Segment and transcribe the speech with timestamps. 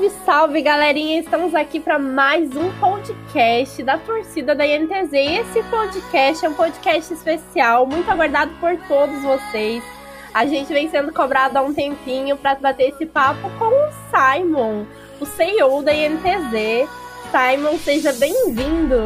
[0.00, 1.20] Salve, salve, galerinha!
[1.20, 5.12] Estamos aqui para mais um podcast da torcida da INTZ.
[5.12, 9.84] E esse podcast é um podcast especial, muito aguardado por todos vocês.
[10.32, 14.86] A gente vem sendo cobrado há um tempinho para bater esse papo com o Simon,
[15.20, 16.88] o CEO da INTZ.
[17.30, 19.02] Simon, seja bem-vindo!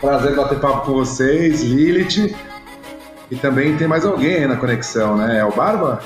[0.00, 2.34] Prazer bater papo com vocês, Lilith.
[3.30, 5.40] E também tem mais alguém na conexão, né?
[5.40, 6.00] É o Barba?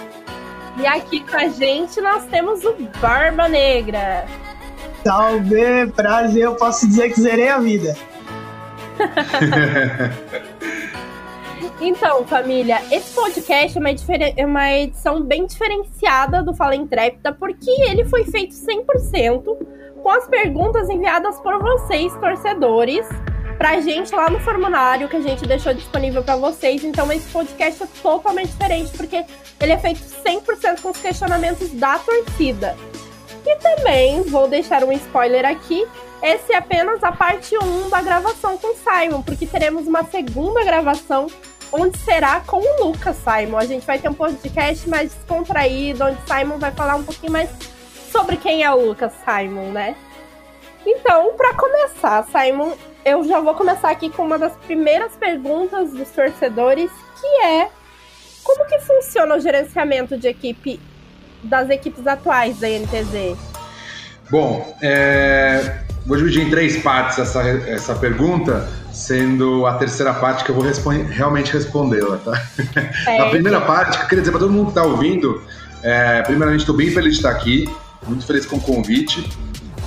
[0.81, 4.25] E aqui com a gente nós temos o Barba Negra.
[5.05, 7.95] Salve, prazer, eu posso dizer que zerei a vida.
[11.83, 17.71] então, família, esse podcast é uma, é uma edição bem diferenciada do Fala Intrépida, porque
[17.83, 19.59] ele foi feito 100%
[20.03, 23.07] com as perguntas enviadas por vocês, torcedores,
[23.61, 26.83] pra gente lá no formulário que a gente deixou disponível para vocês.
[26.83, 29.23] Então esse podcast é totalmente diferente, porque
[29.61, 32.75] ele é feito 100% com os questionamentos da torcida.
[33.47, 35.87] E também vou deixar um spoiler aqui.
[36.23, 40.65] Esse é apenas a parte 1 da gravação com o Simon, porque teremos uma segunda
[40.65, 41.27] gravação
[41.71, 43.59] onde será com o Lucas Simon.
[43.59, 47.51] A gente vai ter um podcast mais descontraído, onde Simon vai falar um pouquinho mais
[48.11, 49.97] sobre quem é o Lucas Simon, né?
[50.87, 52.73] Então, para começar, Simon,
[53.05, 57.69] eu já vou começar aqui com uma das primeiras perguntas dos torcedores, que é
[58.43, 60.81] como que funciona o gerenciamento de equipe
[61.43, 63.37] das equipes atuais da NTZ?
[64.31, 70.51] Bom, é, vou dividir em três partes essa, essa pergunta, sendo a terceira parte que
[70.51, 70.65] eu vou
[71.09, 72.43] realmente respondê-la, tá?
[73.07, 75.43] É, Na primeira parte, que eu queria dizer para todo mundo que está ouvindo,
[75.83, 77.69] é, primeiramente estou bem feliz de estar aqui,
[78.07, 79.29] muito feliz com o convite.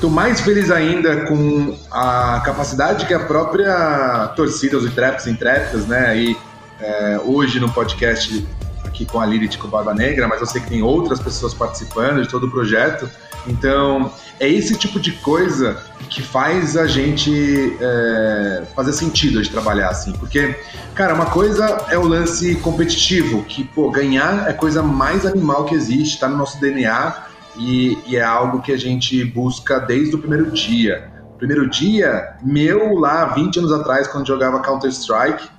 [0.03, 5.87] Estou mais feliz ainda com a capacidade que a própria torcida, os intrépidos e intrépidas,
[5.87, 6.37] né, aí,
[6.81, 8.45] é, hoje no podcast
[8.83, 12.21] aqui com a Lilith com Barba Negra, mas eu sei que tem outras pessoas participando
[12.21, 13.09] de todo o projeto.
[13.47, 19.87] Então, é esse tipo de coisa que faz a gente é, fazer sentido de trabalhar
[19.87, 20.11] assim.
[20.11, 20.53] Porque,
[20.93, 25.73] cara, uma coisa é o lance competitivo, que, pô, ganhar é coisa mais animal que
[25.73, 30.19] existe, tá no nosso DNA e, e, é algo que a gente busca desde o
[30.19, 31.11] primeiro dia.
[31.37, 35.49] Primeiro dia, meu lá 20 anos atrás, quando jogava Counter-Strike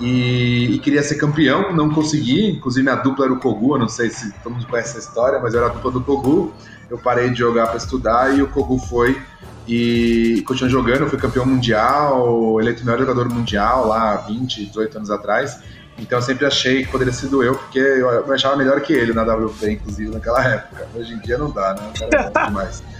[0.00, 2.50] e, e, queria ser campeão, não consegui.
[2.50, 3.74] Inclusive, minha dupla era o Kogu.
[3.74, 6.00] Eu não sei se todo mundo conhece essa história, mas eu era a dupla do
[6.00, 6.52] Kogu.
[6.88, 9.20] Eu parei de jogar para estudar e o Kogu foi
[9.68, 11.08] e continuou jogando.
[11.08, 15.60] Fui campeão mundial, eleito melhor jogador mundial lá 20, 18 anos atrás.
[16.00, 18.92] Então eu sempre achei que poderia ser do eu, porque eu me achava melhor que
[18.92, 20.88] ele na WP, inclusive, naquela época.
[20.94, 21.92] Hoje em dia não dá, né?
[21.94, 22.82] O cara é demais.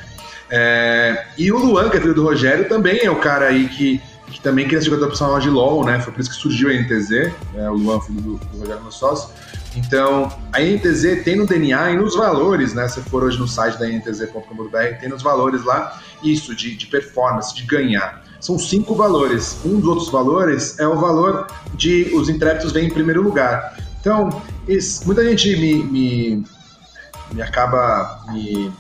[0.53, 4.03] É, e o Luan, que é filho do Rogério, também é o cara aí que,
[4.27, 6.01] que também queria ser jogador profissional de LoL, né?
[6.01, 7.71] Foi por isso que surgiu a NTZ, né?
[7.71, 9.31] o Luan, filho do, do Rogério, meu sócio.
[9.77, 12.89] Então, a NTZ tem no DNA e nos valores, né?
[12.89, 17.55] Se for hoje no site da ntz.com.br, tem nos valores lá isso de, de performance,
[17.55, 19.59] de ganhar são cinco valores.
[19.65, 23.77] Um dos outros valores é o valor de os intrépidos vêm em primeiro lugar.
[24.01, 26.45] Então, esse, muita gente me, me,
[27.33, 28.73] me acaba me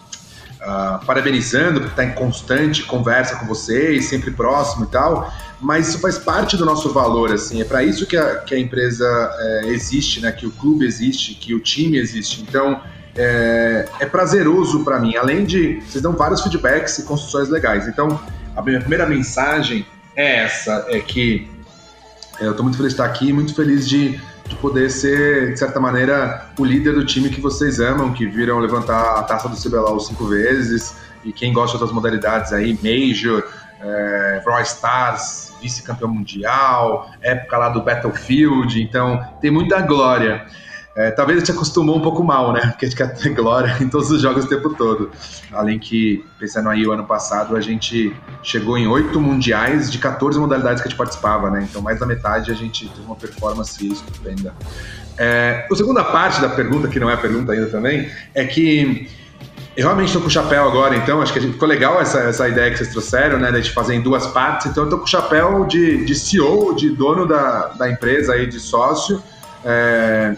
[0.60, 5.98] uh, parabenizando por estar em constante conversa com vocês, sempre próximo e tal, mas isso
[5.98, 9.06] faz parte do nosso valor, assim, é para isso que a, que a empresa
[9.38, 12.42] é, existe, né, que o clube existe, que o time existe.
[12.48, 12.80] Então,
[13.14, 17.86] é, é prazeroso para mim, além de vocês dão vários feedbacks e construções legais.
[17.86, 18.18] Então,
[18.56, 21.50] a minha primeira mensagem é essa, é que
[22.40, 25.58] é, eu estou muito feliz de estar aqui, muito feliz de, de poder ser, de
[25.58, 29.56] certa maneira, o líder do time que vocês amam, que viram levantar a taça do
[29.56, 33.44] CBLOL cinco vezes, e quem gosta das modalidades aí, Major,
[33.80, 40.46] é, Brawl Stars, vice-campeão mundial, época lá do Battlefield, então tem muita glória.
[40.96, 42.60] É, talvez a gente acostumou um pouco mal, né?
[42.68, 45.10] Porque a gente quer ter glória em todos os jogos o tempo todo.
[45.52, 50.38] Além que, pensando aí, o ano passado a gente chegou em oito mundiais de 14
[50.38, 51.66] modalidades que a gente participava, né?
[51.68, 54.52] Então, mais da metade a gente teve uma performance estupenda.
[55.16, 59.08] É, a segunda parte da pergunta, que não é pergunta ainda também, é que
[59.76, 62.70] eu realmente estou com o chapéu agora, então acho que ficou legal essa, essa ideia
[62.70, 64.66] que vocês trouxeram, né, de fazer em duas partes.
[64.66, 68.46] Então eu estou com o chapéu de, de CEO, de dono da, da empresa aí,
[68.46, 69.22] de sócio.
[69.64, 70.34] É,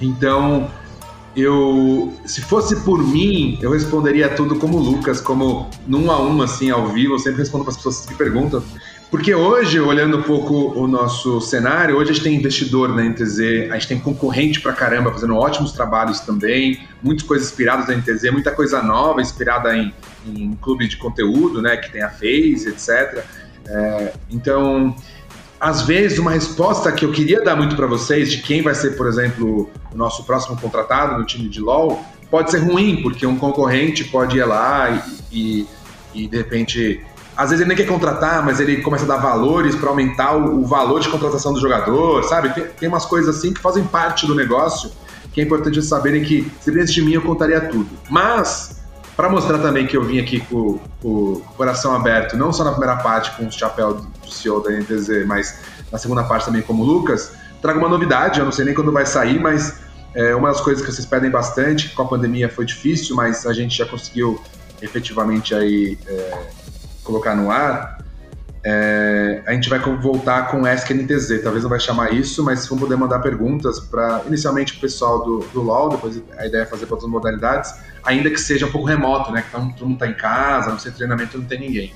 [0.00, 0.70] então,
[1.36, 6.70] eu, se fosse por mim, eu responderia tudo como Lucas, como num a um, assim,
[6.70, 7.14] ao vivo.
[7.14, 8.62] Eu sempre respondo para as pessoas que perguntam.
[9.10, 13.70] Porque hoje, olhando um pouco o nosso cenário, hoje a gente tem investidor na NTZ,
[13.70, 18.32] a gente tem concorrente pra caramba, fazendo ótimos trabalhos também, muitas coisas inspiradas na NTZ,
[18.32, 19.94] muita coisa nova inspirada em,
[20.26, 23.24] em clube de conteúdo, né, que tem a Phase, etc.
[23.68, 24.94] É, então,
[25.60, 28.96] às vezes, uma resposta que eu queria dar muito para vocês de quem vai ser,
[28.96, 33.36] por exemplo, o nosso próximo contratado no time de LoL, pode ser ruim, porque um
[33.36, 35.66] concorrente pode ir lá e,
[36.14, 37.04] e, e de repente
[37.36, 40.64] às vezes ele nem quer contratar, mas ele começa a dar valores para aumentar o,
[40.64, 42.48] valor de contratação do jogador, sabe?
[42.54, 44.90] Tem, tem, umas coisas assim que fazem parte do negócio
[45.32, 47.90] que é importante saberem que se dependesse de mim eu contaria tudo.
[48.08, 48.80] Mas,
[49.16, 52.72] para mostrar também que eu vim aqui com, com, o coração aberto, não só na
[52.72, 55.58] primeira parte com o chapéu do CEO da NTZ, mas
[55.90, 57.32] na segunda parte também como Lucas,
[57.62, 59.80] trago uma novidade, eu não sei nem quando vai sair, mas
[60.14, 63.52] é uma das coisas que vocês pedem bastante, com a pandemia foi difícil, mas a
[63.52, 64.40] gente já conseguiu
[64.82, 66.38] efetivamente aí é,
[67.02, 67.96] colocar no ar,
[68.68, 71.40] é, a gente vai voltar com Ask NTZ.
[71.40, 75.38] Talvez não vai chamar isso, mas vão poder mandar perguntas para inicialmente o pessoal do,
[75.52, 77.72] do LoL, depois a ideia é fazer para outras modalidades,
[78.06, 79.42] ainda que seja um pouco remoto, né?
[79.42, 81.92] Que todo mundo está em casa, não sei treinamento, não tem ninguém.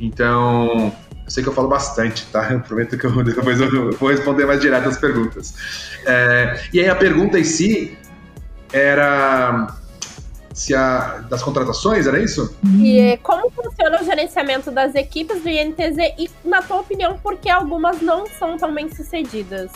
[0.00, 0.92] Então,
[1.24, 2.50] eu sei que eu falo bastante, tá?
[2.50, 5.54] Eu prometo que eu, depois eu vou responder mais direto as perguntas.
[6.06, 7.96] É, e aí a pergunta em si
[8.72, 9.68] era
[10.54, 12.56] se a, das contratações, era isso?
[12.78, 17.48] E como funciona o gerenciamento das equipes do INTZ e, na tua opinião, por que
[17.48, 19.70] algumas não são tão bem sucedidas?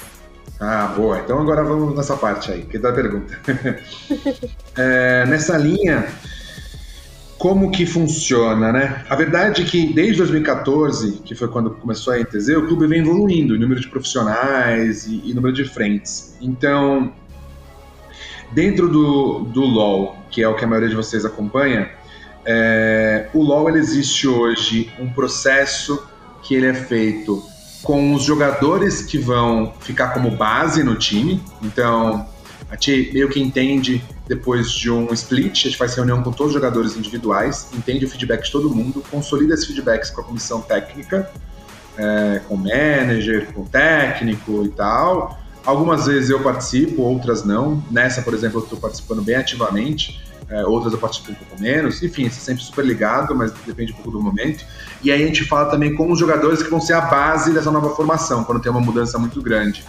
[0.58, 1.18] Ah, boa.
[1.18, 3.38] Então agora vamos nessa parte aí, que da pergunta.
[4.76, 6.06] é, nessa linha,
[7.38, 9.04] como que funciona, né?
[9.08, 13.00] A verdade é que desde 2014, que foi quando começou a INTZ, o clube vem
[13.00, 16.36] evoluindo em número de profissionais e, e número de frentes.
[16.40, 17.12] Então,
[18.52, 21.90] Dentro do, do LoL, que é o que a maioria de vocês acompanha,
[22.44, 26.06] é, o LoL existe hoje um processo
[26.42, 27.42] que ele é feito
[27.82, 31.42] com os jogadores que vão ficar como base no time.
[31.62, 32.26] Então,
[32.68, 36.48] a gente meio que entende depois de um split, a gente faz reunião com todos
[36.48, 40.60] os jogadores individuais, entende o feedback de todo mundo, consolida esses feedbacks com a comissão
[40.60, 41.30] técnica,
[41.96, 47.82] é, com o manager, com o técnico e tal, Algumas vezes eu participo, outras não.
[47.90, 50.24] Nessa, por exemplo, eu estou participando bem ativamente.
[50.48, 52.00] É, outras eu participo um pouco menos.
[52.04, 54.64] Enfim, é sempre super ligado, mas depende um pouco do momento.
[55.02, 57.70] E aí a gente fala também com os jogadores que vão ser a base dessa
[57.70, 59.84] nova formação, quando tem uma mudança muito grande.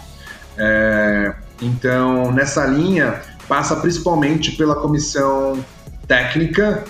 [0.56, 5.64] É, então, nessa linha, passa principalmente pela comissão
[6.06, 6.84] técnica,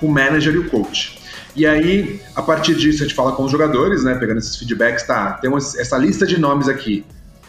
[0.00, 1.18] o manager e o coach.
[1.56, 4.14] E aí, a partir disso, a gente fala com os jogadores, né?
[4.16, 5.34] Pegando esses feedbacks, tá?
[5.34, 7.04] Temos essa lista de nomes aqui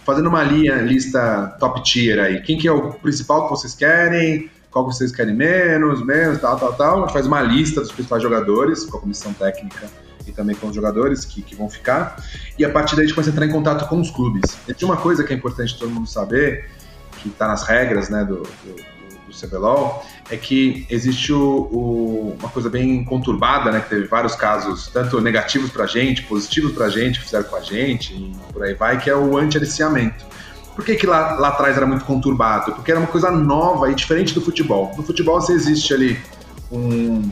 [0.06, 2.42] fazendo uma linha, lista top tier aí.
[2.42, 4.51] Quem que é o principal que vocês querem?
[4.69, 6.98] Qual que vocês querem menos, menos, tal, tal, tal.
[6.98, 9.89] A gente faz uma lista dos principais jogadores com a comissão técnica
[10.27, 12.24] e também com os jogadores que, que vão ficar.
[12.57, 14.57] E a partir daí a gente começa a entrar em contato com os clubes.
[14.68, 16.69] E tem uma coisa que é importante todo mundo saber,
[17.22, 18.86] que está nas regras né, do, do
[19.36, 23.81] CBLOL, é que existe o, o, uma coisa bem conturbada, né?
[23.81, 27.62] Que teve vários casos, tanto negativos pra gente, positivos pra gente, que fizeram com a
[27.62, 30.25] gente, e por aí vai, que é o anti-aliciamento.
[30.75, 32.74] Por que, que lá, lá atrás era muito conturbado?
[32.74, 34.94] Porque era uma coisa nova e diferente do futebol.
[34.98, 36.19] No futebol você existe ali
[36.71, 37.30] um,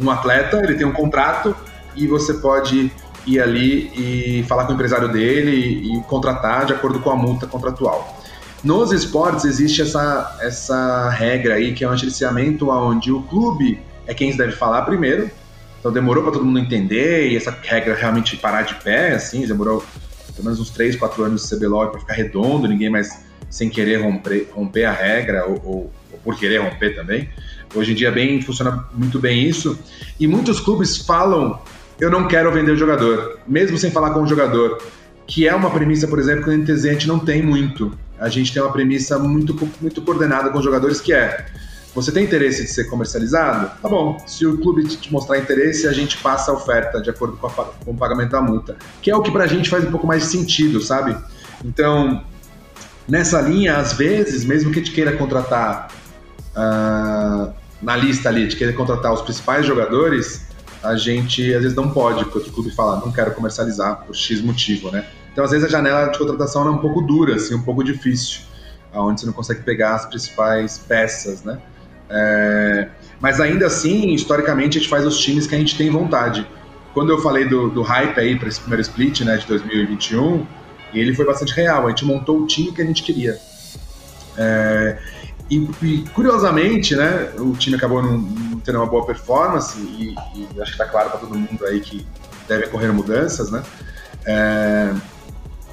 [0.00, 1.54] um atleta, ele tem um contrato
[1.96, 2.90] e você pode
[3.26, 7.16] ir ali e falar com o empresário dele e, e contratar de acordo com a
[7.16, 8.22] multa contratual.
[8.62, 14.14] Nos esportes existe essa, essa regra aí, que é um agenciamento onde o clube é
[14.14, 15.30] quem deve falar primeiro.
[15.78, 19.84] Então demorou para todo mundo entender e essa regra realmente parar de pé, assim, demorou
[20.34, 23.96] pelo menos uns 3, 4 anos de CBLOG para ficar redondo, ninguém mais sem querer
[23.96, 27.28] romper, romper a regra ou, ou, ou, por querer romper também.
[27.74, 29.78] Hoje em dia bem funciona muito bem isso.
[30.18, 31.60] E muitos clubes falam,
[32.00, 34.82] eu não quero vender o jogador, mesmo sem falar com o jogador,
[35.26, 38.28] que é uma premissa, por exemplo, que o NTZ a gente não tem muito a
[38.28, 41.46] gente tem uma premissa muito, muito coordenada com os jogadores que é
[41.94, 43.70] você tem interesse de ser comercializado?
[43.80, 44.20] Tá bom.
[44.26, 47.50] Se o clube te mostrar interesse, a gente passa a oferta de acordo com, a,
[47.50, 48.76] com o pagamento da multa.
[49.00, 51.16] Que é o que pra gente faz um pouco mais de sentido, sabe?
[51.64, 52.24] Então,
[53.06, 55.88] nessa linha, às vezes, mesmo que a gente queira contratar
[56.56, 60.43] uh, na lista ali, de querer contratar os principais jogadores,
[60.84, 64.40] a gente às vezes não pode, porque o clube fala, não quero comercializar por X
[64.40, 65.04] motivo, né?
[65.32, 68.42] Então, às vezes, a janela de contratação é um pouco dura, assim, um pouco difícil,
[68.92, 71.58] onde você não consegue pegar as principais peças, né?
[72.08, 72.88] É,
[73.20, 76.46] mas ainda assim, historicamente, a gente faz os times que a gente tem vontade.
[76.92, 80.46] Quando eu falei do, do hype aí para esse primeiro split, né, de 2021,
[80.92, 81.86] ele foi bastante real.
[81.86, 83.36] A gente montou o time que a gente queria.
[84.36, 84.98] É,
[85.50, 90.60] e, e, curiosamente, né, o time acabou não, não tendo uma boa performance e, e
[90.60, 92.06] acho que está claro para todo mundo aí que
[92.48, 93.62] deve ocorrer mudanças, né?
[94.24, 94.92] É,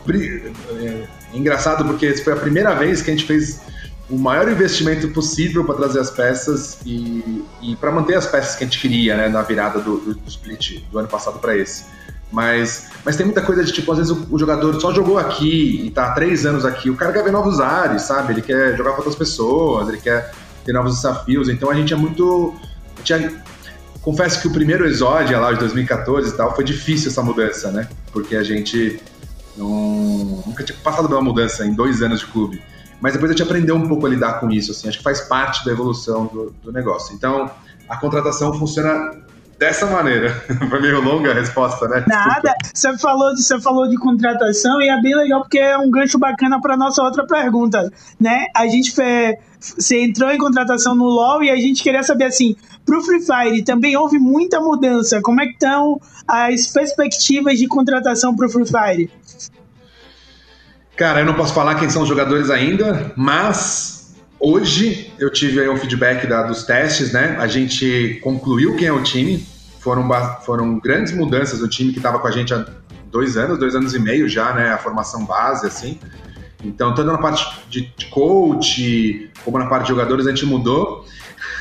[0.10, 3.62] é engraçado porque foi a primeira vez que a gente fez
[4.10, 8.66] o maior investimento possível para trazer as peças e, e para manter as peças que
[8.66, 11.86] a gente queria, né, na virada do, do split do ano passado para esse.
[12.32, 15.86] Mas, mas tem muita coisa de tipo, às vezes o, o, jogador só jogou aqui
[15.86, 16.90] e tá há três anos aqui.
[16.90, 18.34] O cara quer ver novos ares, sabe?
[18.34, 20.32] Ele quer jogar com outras pessoas, ele quer
[20.64, 21.50] ter novos desafios.
[21.50, 22.56] Então a gente é muito.
[23.04, 23.44] Tinha,
[24.02, 27.90] confesso que o primeiro Exódia lá de 2014 e tal foi difícil essa mudança, né?
[28.14, 29.02] Porque a gente
[29.58, 32.62] não, nunca tinha passado pela mudança em dois anos de clube.
[33.02, 35.22] Mas depois a gente aprendeu um pouco a lidar com isso, assim, acho que faz
[35.22, 37.16] parte da evolução do, do negócio.
[37.16, 37.50] Então,
[37.90, 39.12] a contratação funciona
[39.62, 40.32] dessa maneira.
[40.70, 42.04] Foi meio longa a resposta, né?
[42.08, 42.52] Nada.
[42.74, 46.18] Você falou, de, você falou de contratação e é bem legal porque é um gancho
[46.18, 48.48] bacana para nossa outra pergunta, né?
[48.56, 52.56] A gente fez, você entrou em contratação no LoL e a gente queria saber assim,
[52.84, 55.22] para o Free Fire também houve muita mudança.
[55.22, 59.12] Como é que estão as perspectivas de contratação para o Free Fire?
[60.98, 65.70] Cara, eu não posso falar quem são os jogadores ainda, mas hoje eu tive aí
[65.70, 67.38] um feedback da, dos testes, né?
[67.40, 69.51] A gente concluiu quem é o time.
[69.82, 70.08] Foram,
[70.46, 72.66] foram grandes mudanças do time que estava com a gente há
[73.12, 74.72] dois anos, dois anos e meio já, né?
[74.72, 76.00] A formação base, assim.
[76.64, 81.06] Então, tanto na parte de coach, como na parte de jogadores, a gente mudou.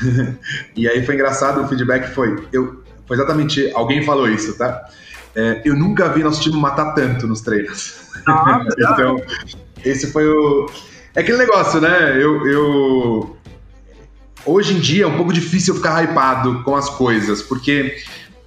[0.75, 4.87] e aí foi engraçado, o feedback foi, eu, foi exatamente, alguém falou isso, tá?
[5.35, 7.95] É, eu nunca vi nosso time matar tanto nos treinos.
[8.27, 9.21] Ah, então,
[9.83, 10.69] esse foi o.
[11.15, 12.21] É aquele negócio, né?
[12.21, 13.37] Eu, eu.
[14.45, 17.97] Hoje em dia é um pouco difícil ficar hypado com as coisas, porque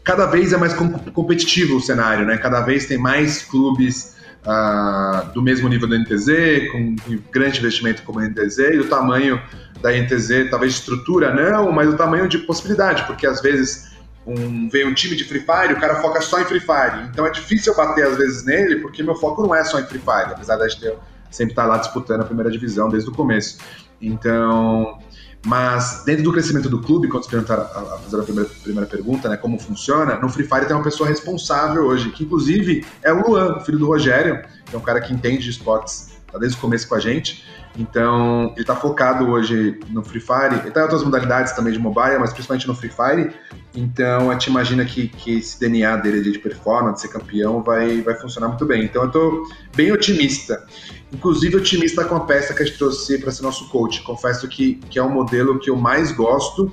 [0.03, 2.37] cada vez é mais competitivo o cenário, né?
[2.37, 6.97] Cada vez tem mais clubes uh, do mesmo nível da NTZ, com
[7.33, 9.41] grande investimento como a NTZ, e o tamanho
[9.81, 13.93] da NTZ, talvez estrutura não, mas o tamanho de possibilidade, porque às vezes
[14.27, 17.09] um, vem um time de Free Fire, o cara foca só em Free Fire.
[17.11, 19.85] Então é difícil eu bater às vezes nele, porque meu foco não é só em
[19.85, 20.95] Free Fire, apesar de ter,
[21.31, 23.59] sempre estar lá disputando a primeira divisão desde o começo.
[24.01, 24.99] Então,
[25.45, 29.37] mas dentro do crescimento do clube, quando perguntaram a, fazer a primeira, primeira pergunta, né,
[29.37, 33.61] como funciona, no Free Fire tem uma pessoa responsável hoje, que inclusive é o Luan,
[33.61, 36.89] filho do Rogério, que é um cara que entende de esportes tá desde o começo
[36.89, 37.45] com a gente.
[37.77, 41.79] Então, ele está focado hoje no Free Fire, ele tá em outras modalidades também de
[41.79, 43.35] mobile, mas principalmente no Free Fire.
[43.75, 48.15] Então, a gente imagina que, que esse DNA dele de performance, ser campeão, vai, vai
[48.15, 48.85] funcionar muito bem.
[48.85, 49.43] Então, eu estou
[49.75, 50.65] bem otimista.
[51.13, 54.03] Inclusive, otimista com a peça que a gente trouxe para ser nosso coach.
[54.03, 56.71] Confesso que, que é um modelo que eu mais gosto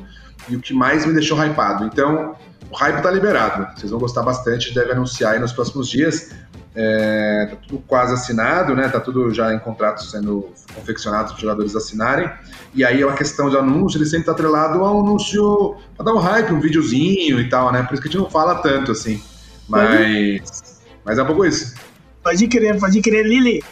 [0.47, 1.85] e o que mais me deixou hypado.
[1.85, 2.35] Então,
[2.69, 3.67] o hype está liberado.
[3.75, 6.31] Vocês vão gostar bastante, deve anunciar aí nos próximos dias.
[6.73, 8.87] É, tá tudo quase assinado, né?
[8.87, 12.29] Tá tudo já em contratos sendo confeccionados para os jogadores assinarem.
[12.73, 16.13] E aí é uma questão de anúncio, ele sempre tá atrelado ao anúncio para dar
[16.13, 17.83] um hype, um videozinho e tal, né?
[17.83, 19.21] Por isso que a gente não fala tanto assim.
[19.67, 21.75] Mas, mas é um pouco isso.
[22.23, 23.63] Pode crer, pode crer, Lili.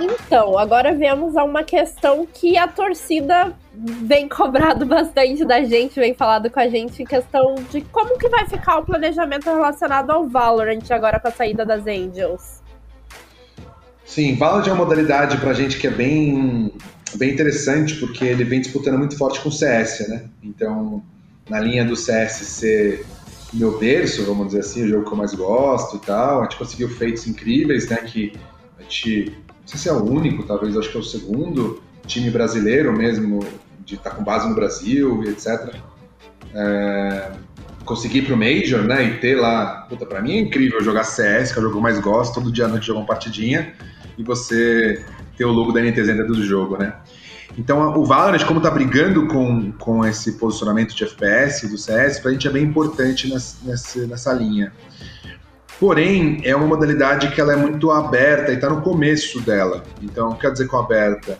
[0.00, 6.14] Então, agora vemos a uma questão que a torcida vem cobrado bastante da gente, vem
[6.14, 10.90] falado com a gente, questão de como que vai ficar o planejamento relacionado ao Valorant
[10.90, 12.62] agora com a saída das Angels.
[14.04, 16.72] Sim, Valorant é uma modalidade pra gente que é bem,
[17.16, 20.24] bem interessante, porque ele vem disputando muito forte com o CS, né?
[20.42, 21.02] Então,
[21.48, 23.04] na linha do CS ser
[23.52, 26.56] meu berço, vamos dizer assim, o jogo que eu mais gosto e tal, a gente
[26.56, 27.96] conseguiu feitos incríveis, né?
[27.96, 28.32] Que
[28.78, 32.30] a gente, não sei se é o único, talvez acho que é o segundo time
[32.30, 33.40] brasileiro mesmo,
[33.84, 35.74] de estar tá com base no Brasil e etc.
[36.54, 37.32] É,
[37.84, 41.52] conseguir ir pro Major, né, e ter lá, puta, pra mim é incrível jogar CS,
[41.52, 43.74] que é o jogo que eu mais gosto, todo dia à noite jogar uma partidinha,
[44.16, 45.04] e você
[45.36, 46.94] ter o logo da NTZ dentro do jogo, né.
[47.56, 52.32] Então, o Valorant, como tá brigando com, com esse posicionamento de FPS do CS, pra
[52.32, 54.72] gente é bem importante nessa, nessa linha.
[55.78, 59.84] Porém, é uma modalidade que ela é muito aberta e está no começo dela.
[60.02, 61.38] Então, quer dizer com aberta?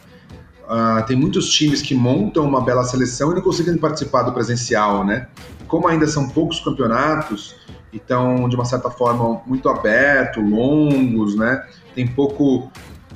[0.65, 5.05] Uh, tem muitos times que montam uma bela seleção e não conseguem participar do presencial,
[5.05, 5.29] né?
[5.69, 7.57] Como ainda são poucos campeonatos,
[7.93, 11.65] então, de uma certa forma, muito aberto, longos, né?
[11.95, 12.71] Tem pouco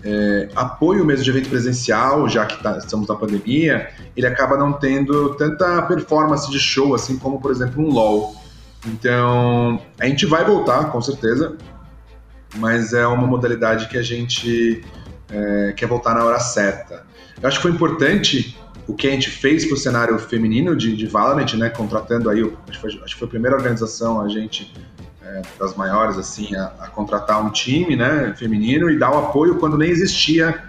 [0.04, 4.72] é, apoio mesmo de evento presencial, já que tá, estamos na pandemia, ele acaba não
[4.72, 8.36] tendo tanta performance de show, assim como, por exemplo, um LoL.
[8.86, 11.56] Então, a gente vai voltar, com certeza,
[12.56, 14.84] mas é uma modalidade que a gente
[15.30, 17.06] é, quer voltar na hora certa.
[17.40, 18.56] Eu acho que foi importante
[18.86, 21.68] o que a gente fez para o cenário feminino de, de Valorant, né?
[21.68, 24.72] Contratando aí, acho que, foi, acho que foi a primeira organização, a gente,
[25.22, 28.34] é, das maiores, assim, a, a, contratar um time, né?
[28.36, 30.62] Feminino e dar o apoio quando nem existia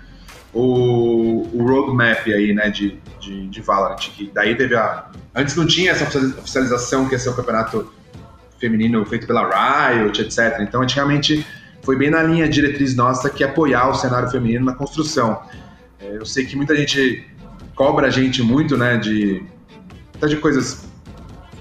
[0.54, 2.70] o, o roadmap aí, né?
[2.70, 4.00] De, de, de Valorant.
[4.00, 5.10] Que daí teve a.
[5.34, 7.90] Antes não tinha essa oficialização que ia ser o campeonato
[8.60, 9.48] feminino feito pela
[9.94, 10.60] Riot, etc.
[10.60, 11.46] Então, antigamente
[11.82, 15.42] foi bem na linha diretriz nossa que é apoiar o cenário feminino na construção.
[16.00, 17.26] É, eu sei que muita gente
[17.76, 19.44] cobra a gente muito, né, de,
[20.28, 20.90] de coisas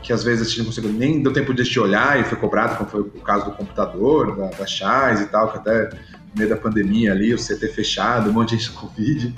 [0.02, 2.76] que às vezes a gente não nem deu tempo de te olhar e foi cobrado,
[2.78, 6.48] como foi o caso do computador, da, da Chaz e tal, que até no meio
[6.48, 9.34] da pandemia ali, o CT fechado, um monte de gente com Covid,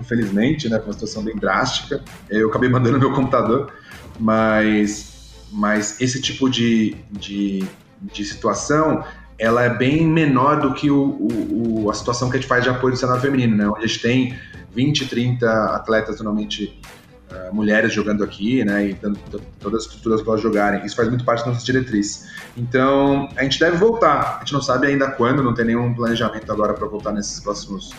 [0.00, 2.02] infelizmente, né, foi uma situação bem drástica.
[2.30, 3.70] Eu acabei mandando meu computador,
[4.18, 7.62] mas, mas esse tipo de, de,
[8.00, 9.04] de situação
[9.38, 11.18] ela é bem menor do que o,
[11.82, 13.68] o, a situação que a gente faz de apoio do cenário feminino, né?
[13.68, 14.38] Onde a gente tem
[14.72, 16.80] 20, 30 atletas normalmente
[17.30, 18.88] uh, mulheres jogando aqui, né?
[18.88, 19.18] E dando
[19.58, 20.84] todas as estruturas para elas jogarem.
[20.84, 22.30] Isso faz muito parte da nossa diretriz.
[22.56, 24.36] Então, a gente deve voltar.
[24.36, 27.92] A gente não sabe ainda quando, não tem nenhum planejamento agora para voltar nesses próximos,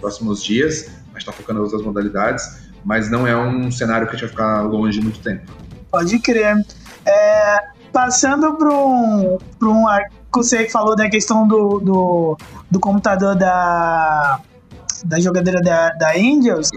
[0.00, 0.88] próximos dias.
[0.88, 4.26] A gente está focando nas outras modalidades, mas não é um cenário que a gente
[4.26, 5.52] vai ficar longe muito tempo.
[5.90, 6.64] Pode crer.
[7.06, 7.58] É,
[7.92, 9.88] passando para um, um
[10.32, 12.36] você falou da questão do, do,
[12.70, 14.40] do computador da,
[15.04, 16.70] da jogadora da, da Angels.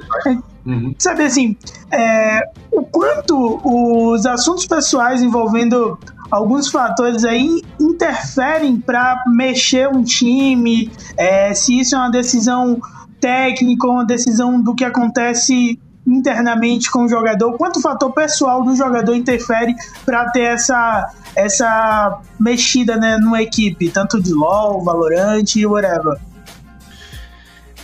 [0.65, 0.95] Uhum.
[0.97, 1.57] Saber assim,
[1.91, 2.41] é,
[2.71, 5.99] o quanto os assuntos pessoais envolvendo
[6.31, 12.81] alguns fatores aí interferem para mexer um time, é, se isso é uma decisão
[13.19, 18.75] técnica, uma decisão do que acontece internamente com o jogador, quanto o fator pessoal do
[18.75, 19.73] jogador interfere
[20.05, 26.17] para ter essa, essa mexida né, numa equipe, tanto de LoL, Valorant e whatever.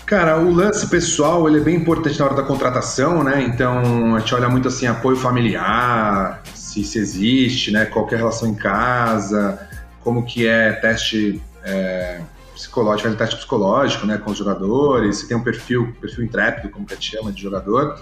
[0.05, 3.43] Cara, o lance pessoal ele é bem importante na hora da contratação, né?
[3.43, 7.85] Então a gente olha muito assim apoio familiar, se, se existe, né?
[7.85, 9.59] Qualquer relação em casa,
[10.01, 12.21] como que é teste é,
[12.59, 16.69] psicológico, faz um teste psicológico, né, com os jogadores, se tem um perfil, perfil intrépido,
[16.69, 17.99] como que a gente chama de jogador.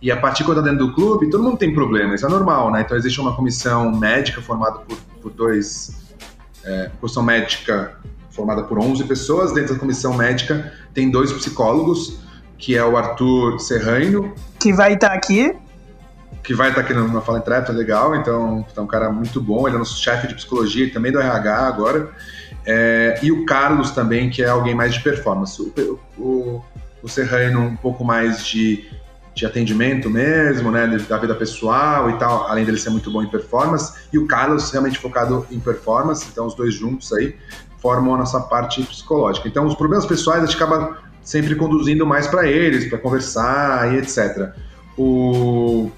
[0.00, 2.70] E a partir quando tá dentro do clube, todo mundo tem problema, isso é normal,
[2.70, 2.82] né?
[2.82, 6.00] Então existe uma comissão médica formada por, por dois,
[6.64, 7.96] é, comissão médica
[8.30, 12.20] formada por 11 pessoas, dentro da comissão médica tem dois psicólogos,
[12.56, 14.32] que é o Arthur Serraino.
[14.58, 15.54] Que vai estar tá aqui.
[16.42, 19.40] Que vai estar tá aqui no, na Fala Intrépida, legal, então é um cara muito
[19.40, 22.12] bom, ele é nosso chefe de psicologia e também do RH agora.
[22.70, 25.60] É, e o Carlos também, que é alguém mais de performance.
[25.62, 26.64] O, o,
[27.02, 28.86] o Serrano um pouco mais de,
[29.34, 33.30] de atendimento mesmo, né, da vida pessoal e tal, além dele ser muito bom em
[33.30, 33.94] performance.
[34.12, 37.34] E o Carlos realmente focado em performance, então os dois juntos aí
[37.78, 39.48] formam a nossa parte psicológica.
[39.48, 43.96] Então os problemas pessoais a gente acaba sempre conduzindo mais para eles, para conversar e
[43.96, 44.52] etc.
[44.98, 45.90] O,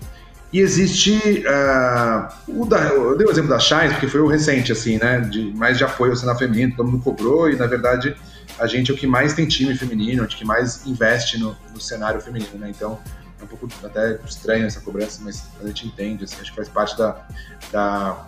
[0.53, 1.45] e existe.
[1.47, 5.21] Uh, o da, eu dei o exemplo da Shines, porque foi o recente, assim, né?
[5.21, 8.17] De, mais de apoio ao cenário feminino, todo mundo cobrou, e na verdade
[8.59, 11.57] a gente é o que mais tem time feminino, a gente que mais investe no,
[11.73, 12.71] no cenário feminino, né?
[12.71, 12.99] Então
[13.41, 16.69] é um pouco até estranho essa cobrança, mas a gente entende, assim, acho que faz
[16.69, 17.27] parte da,
[17.73, 18.27] da,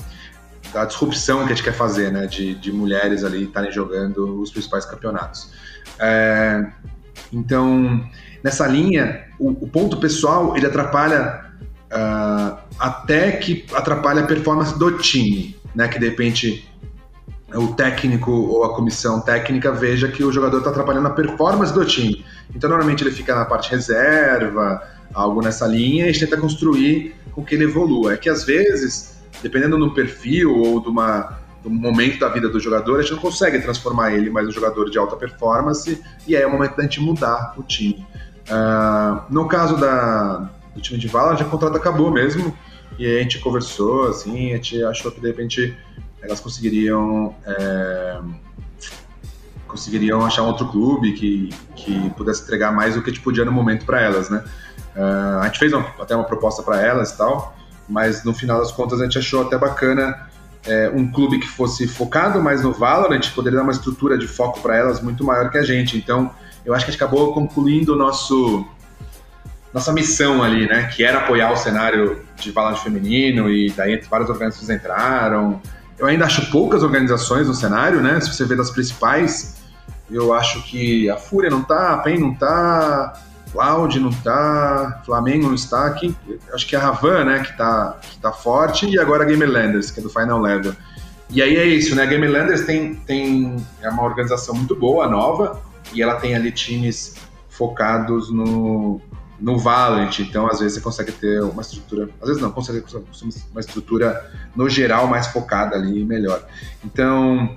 [0.73, 2.27] da disrupção que a gente quer fazer, né?
[2.27, 5.51] De, de mulheres ali estarem jogando os principais campeonatos.
[5.99, 6.67] É,
[7.33, 8.09] então,
[8.45, 11.52] nessa linha, o, o ponto pessoal ele atrapalha
[11.93, 15.89] uh, até que atrapalha a performance do time, né?
[15.89, 16.69] Que de repente
[17.55, 21.85] o técnico ou a comissão técnica veja que o jogador está atrapalhando a performance do
[21.85, 22.25] time.
[22.55, 27.15] Então, normalmente ele fica na parte reserva, algo nessa linha, e a gente tenta construir
[27.33, 28.15] com que ele evolua.
[28.15, 32.59] É que às vezes, dependendo do perfil ou de uma, do momento da vida do
[32.59, 36.43] jogador, a gente não consegue transformar ele mais um jogador de alta performance, e aí
[36.43, 38.07] é o momento da gente mudar o time.
[38.49, 42.57] Uh, no caso da, do time de Vala, já o contrato acabou mesmo.
[42.99, 45.77] E a gente conversou, assim, a gente achou que de repente
[46.21, 47.35] elas conseguiriam.
[47.47, 48.21] É,
[49.67, 53.43] conseguiriam achar um outro clube que, que pudesse entregar mais do que a gente podia
[53.43, 54.45] no momento para elas, né?
[54.95, 57.57] Uh, a gente fez até uma proposta para elas e tal,
[57.89, 60.29] mas no final das contas a gente achou até bacana
[60.67, 64.61] é, um clube que fosse focado mais no Valorant, poderia dar uma estrutura de foco
[64.61, 65.97] para elas muito maior que a gente.
[65.97, 66.31] Então,
[66.65, 68.65] eu acho que a gente acabou concluindo o nosso
[69.73, 70.85] nossa missão ali, né?
[70.95, 75.61] Que era apoiar o cenário de Valorant feminino e daí várias organizações entraram.
[75.99, 78.21] Eu ainda acho poucas organizações no cenário, né?
[78.21, 79.57] Se você vê das principais,
[80.11, 83.15] eu acho que a Fúria não tá, a PEN não tá,
[83.53, 86.15] Cloud não tá, Flamengo não está, aqui,
[86.53, 90.01] acho que a Ravan, né, que tá, que tá forte, e agora a Gamerlanders, que
[90.01, 90.75] é do Final Level.
[91.31, 92.03] E aí é isso, né?
[92.03, 97.15] A Gamerlanders tem, tem é uma organização muito boa, nova, e ela tem ali times
[97.49, 99.01] focados no,
[99.43, 102.97] no Valorant, então às vezes você consegue ter uma estrutura, às vezes não, consegue ter
[103.51, 106.47] uma estrutura no geral mais focada ali e melhor.
[106.85, 107.55] Então,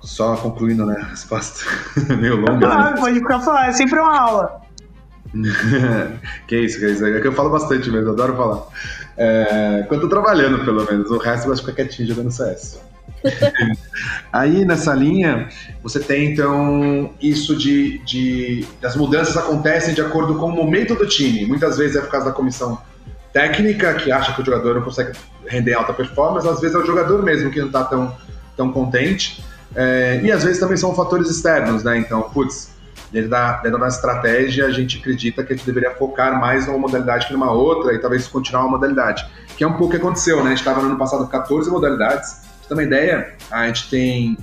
[0.00, 1.64] só concluindo né, a resposta
[2.18, 2.66] meio longa.
[2.66, 2.96] Ah, né?
[2.98, 4.62] pode ficar falando, é sempre uma aula.
[6.48, 8.66] que isso, que isso, é que eu falo bastante mesmo, adoro falar.
[9.14, 12.80] É, quando tô trabalhando, pelo menos, o resto eu gosto de ficar quietinho jogando CS.
[14.32, 15.48] Aí nessa linha,
[15.82, 18.66] você tem então isso de, de.
[18.82, 21.46] As mudanças acontecem de acordo com o momento do time.
[21.46, 22.78] Muitas vezes é por causa da comissão
[23.32, 25.12] técnica, que acha que o jogador não consegue
[25.46, 28.14] render alta performance, às vezes é o jogador mesmo que não está tão,
[28.56, 29.42] tão contente.
[29.74, 31.98] É, e às vezes também são fatores externos, né?
[31.98, 32.70] Então, putz,
[33.12, 36.78] dentro da, dentro da estratégia, a gente acredita que a gente deveria focar mais numa
[36.78, 39.26] modalidade que numa outra e talvez continuar uma modalidade.
[39.56, 40.46] Que é um pouco o que aconteceu, né?
[40.46, 42.47] A gente estava no ano passado com 14 modalidades.
[42.68, 44.38] Pra ter uma ideia, a gente tem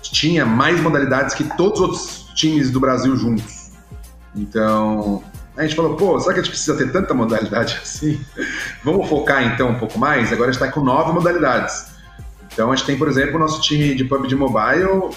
[0.00, 3.72] tinha mais modalidades que todos os outros times do Brasil juntos.
[4.34, 5.22] Então,
[5.56, 8.20] a gente falou, pô, será que a gente precisa ter tanta modalidade assim?
[8.82, 10.32] Vamos focar então um pouco mais?
[10.32, 11.92] Agora a gente está com nove modalidades.
[12.52, 15.10] Então a gente tem, por exemplo, o nosso time de PUBG Mobile,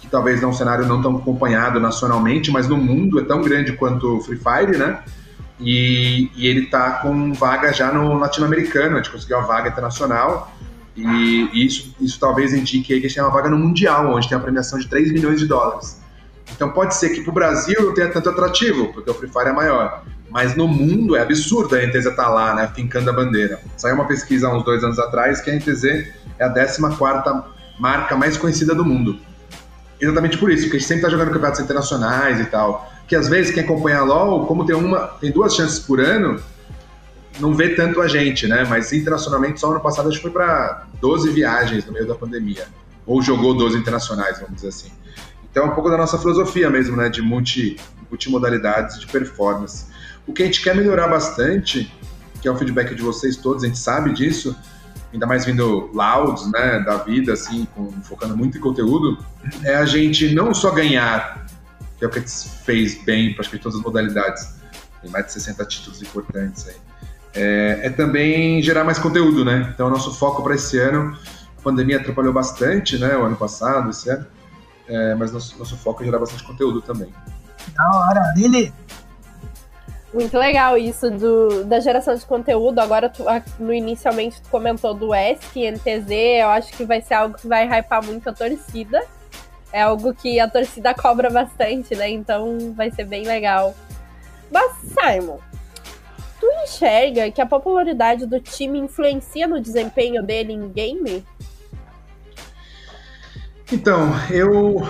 [0.00, 3.42] que talvez não é um cenário não tão acompanhado nacionalmente, mas no mundo é tão
[3.42, 5.02] grande quanto o Free Fire, né?
[5.60, 10.52] E, e ele tá com vaga já no latino-americano, a gente conseguiu a vaga internacional.
[10.96, 14.38] E isso, isso talvez indique que a gente tem uma vaga no Mundial, onde tem
[14.38, 16.00] a premiação de 3 milhões de dólares.
[16.54, 19.48] Então pode ser que para o Brasil não tenha tanto atrativo, porque o Free Fire
[19.48, 20.04] é maior.
[20.30, 23.60] Mas no mundo é absurdo a NTZ estar tá lá, né, fincando a bandeira.
[23.76, 25.84] Saiu uma pesquisa há uns dois anos atrás que a NTZ
[26.38, 26.80] é a 14
[27.78, 29.18] marca mais conhecida do mundo.
[30.00, 32.92] Exatamente por isso, porque a gente sempre está jogando campeonatos internacionais e tal.
[33.06, 36.40] Que às vezes quem acompanha a LoL, como tem uma, tem duas chances por ano,
[37.40, 38.64] não vê tanto a gente, né?
[38.68, 42.66] Mas internacionalmente, só ano passado a gente foi para 12 viagens no meio da pandemia.
[43.06, 44.90] Ou jogou 12 internacionais, vamos dizer assim.
[45.50, 47.08] Então é um pouco da nossa filosofia mesmo, né?
[47.08, 47.76] De multi,
[48.10, 49.86] multimodalidades de performance.
[50.26, 51.92] O que a gente quer melhorar bastante,
[52.40, 54.56] que é o feedback de vocês todos, a gente sabe disso,
[55.12, 59.24] ainda mais vindo louds, né, da vida, assim, com, focando muito em conteúdo,
[59.62, 61.46] é a gente não só ganhar,
[61.98, 64.54] que é o que a gente fez bem praticamente todas as modalidades,
[65.00, 66.74] tem mais de 60 títulos importantes aí,
[67.34, 69.70] é, é também gerar mais conteúdo, né?
[69.74, 71.16] Então, o nosso foco para esse ano,
[71.58, 74.26] a pandemia atrapalhou bastante, né, o ano passado, esse ano,
[74.88, 77.12] é, mas nosso, nosso foco é gerar bastante conteúdo também.
[77.74, 78.72] Da hora, Lili!
[80.12, 82.78] Muito legal isso do, da geração de conteúdo.
[82.78, 83.24] Agora, tu,
[83.58, 86.10] no inicialmente, tu comentou do ESC e NTZ.
[86.40, 89.02] Eu acho que vai ser algo que vai hypar muito a torcida.
[89.72, 92.08] É algo que a torcida cobra bastante, né?
[92.10, 93.74] Então vai ser bem legal.
[94.52, 95.38] Mas, Simon,
[96.44, 101.24] tu enxerga que a popularidade do time influencia no desempenho dele em game?
[103.72, 104.86] Então, eu.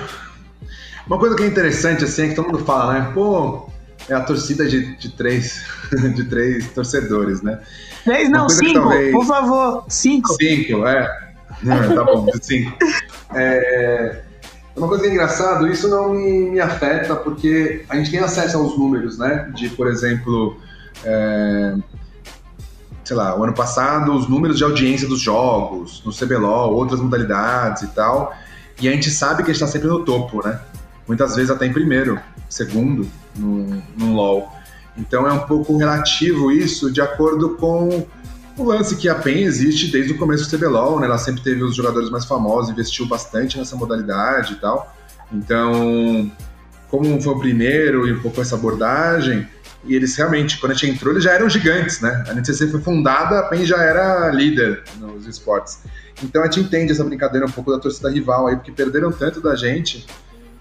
[1.06, 3.10] Uma coisa que é interessante, assim, é que todo mundo fala, né?
[3.14, 3.68] Pô,
[4.08, 5.64] é a torcida de, de três
[6.14, 7.60] de três torcedores, né?
[8.02, 9.12] Três não, cinco, talvez...
[9.12, 10.34] por favor, cinco.
[10.34, 11.32] Cinco, é.
[11.66, 12.76] é tá bom, cinco.
[13.34, 14.22] É...
[14.74, 18.58] Uma coisa que é engraçado, isso não me, me, afeta porque a gente tem acesso
[18.58, 19.52] aos números, né?
[19.54, 20.60] De, por exemplo,
[21.04, 21.76] é...
[23.04, 27.82] sei lá, o ano passado, os números de audiência dos jogos, no CBLOL, outras modalidades
[27.82, 28.34] e tal.
[28.80, 30.58] E a gente sabe que a gente está sempre no topo, né?
[31.06, 34.50] Muitas vezes até em primeiro, segundo no, no LoL.
[34.96, 38.06] Então é um pouco relativo isso de acordo com
[38.56, 41.06] o lance que a PEN existe desde o começo do CBLOL, né?
[41.06, 44.94] Ela sempre teve os jogadores mais famosos, investiu bastante nessa modalidade e tal.
[45.32, 46.30] Então,
[46.88, 49.48] como foi o primeiro e um pouco essa abordagem,
[49.86, 52.24] e eles realmente, quando a gente entrou, eles já eram gigantes, né?
[52.26, 55.80] A NCC foi fundada, a PEN já era líder nos esportes.
[56.22, 59.40] Então a gente entende essa brincadeira um pouco da torcida rival aí, porque perderam tanto
[59.40, 60.06] da gente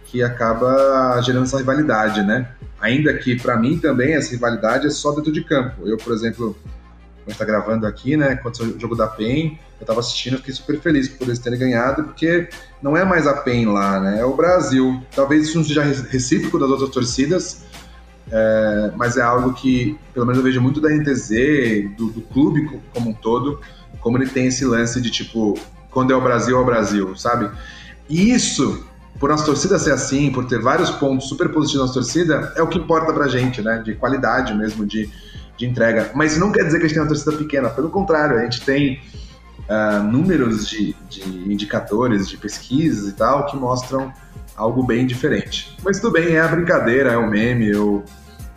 [0.05, 2.49] que acaba gerando essa rivalidade, né?
[2.81, 5.87] Ainda que para mim também essa rivalidade é só dentro de campo.
[5.87, 6.55] Eu, por exemplo,
[7.25, 8.35] a gente tá gravando aqui, né?
[8.35, 12.03] Quando o jogo da PEN, eu tava assistindo, fiquei super feliz por eles terem ganhado,
[12.03, 12.49] porque
[12.81, 14.19] não é mais a PEN lá, né?
[14.19, 15.01] É o Brasil.
[15.15, 17.63] Talvez isso não seja recíproco das outras torcidas,
[18.35, 22.81] é, mas é algo que, pelo menos eu vejo muito da NTZ, do, do clube
[22.91, 23.61] como um todo,
[23.99, 25.53] como ele tem esse lance de tipo,
[25.91, 27.51] quando é o Brasil, é o Brasil, sabe?
[28.09, 28.83] E isso
[29.19, 32.67] por nossa torcida ser assim, por ter vários pontos super positivos na torcida, é o
[32.67, 33.81] que importa pra gente, né?
[33.85, 35.07] De qualidade mesmo, de,
[35.55, 36.11] de entrega.
[36.15, 38.61] Mas não quer dizer que a gente tem uma torcida pequena, pelo contrário, a gente
[38.61, 38.99] tem
[39.69, 41.21] uh, números de, de
[41.53, 44.11] indicadores, de pesquisas e tal, que mostram
[44.57, 45.77] algo bem diferente.
[45.83, 48.03] Mas tudo bem, é a brincadeira, é o um meme, eu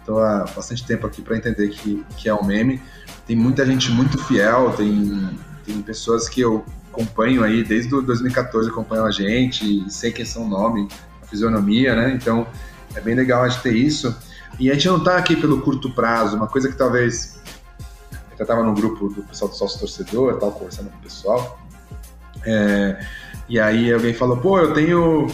[0.06, 2.80] tô há bastante tempo aqui para entender que, que é um meme.
[3.26, 5.28] Tem muita gente muito fiel, tem,
[5.64, 10.48] tem pessoas que eu acompanho aí desde 2014, acompanham a gente, sei quem são o
[10.48, 10.88] nome,
[11.22, 12.14] a fisionomia, né?
[12.14, 12.46] Então
[12.94, 14.16] é bem legal a gente ter isso.
[14.58, 17.36] E a gente não tá aqui pelo curto prazo, uma coisa que talvez.
[18.38, 21.58] Eu estava no grupo do pessoal do sócio torcedor, estava conversando com o pessoal.
[22.44, 23.00] É,
[23.48, 25.26] e aí alguém falou, pô, eu tenho,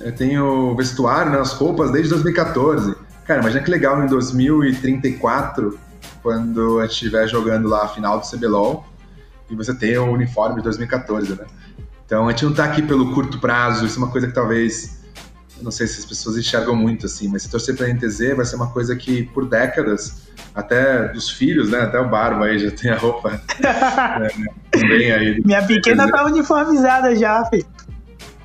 [0.00, 2.96] eu tenho vestuário né, roupas desde 2014.
[3.28, 5.78] Cara, imagina que legal em 2034,
[6.22, 8.86] quando a gente estiver jogando lá a final do CBLOL,
[9.50, 11.44] e você tem o uniforme de 2014, né?
[12.06, 15.02] Então a gente não está aqui pelo curto prazo, isso é uma coisa que talvez,
[15.60, 18.46] não sei se as pessoas enxergam muito assim, mas se torcer para a NTZ vai
[18.46, 20.22] ser uma coisa que por décadas
[20.54, 21.82] até dos filhos, né?
[21.82, 23.38] Até o Barba aí já tem a roupa
[24.72, 25.42] é, bem aí.
[25.44, 27.66] Minha pequena tá uniformizada já, filho.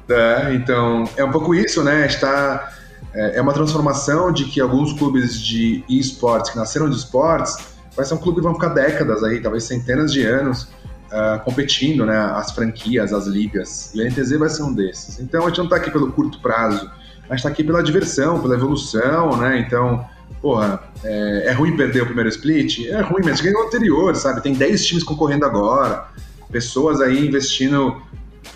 [0.09, 2.05] É, então, é um pouco isso, né?
[2.05, 2.82] Está é,
[3.13, 7.57] é uma transformação de que alguns clubes de esportes que nasceram de esportes
[7.95, 10.67] vai ser um clube que vão ficar décadas aí, talvez centenas de anos
[11.13, 12.17] uh, competindo, né?
[12.17, 13.91] As franquias, as ligas.
[13.93, 15.19] E a NTZ vai ser um desses.
[15.19, 16.89] Então a gente não está aqui pelo curto prazo,
[17.23, 19.59] a gente está aqui pela diversão, pela evolução, né?
[19.59, 20.05] Então,
[20.41, 22.87] porra, é, é, ruim perder o primeiro split?
[22.87, 24.41] É ruim, mas ganhou o anterior, sabe?
[24.41, 26.07] Tem 10 times concorrendo agora,
[26.51, 28.01] pessoas aí investindo.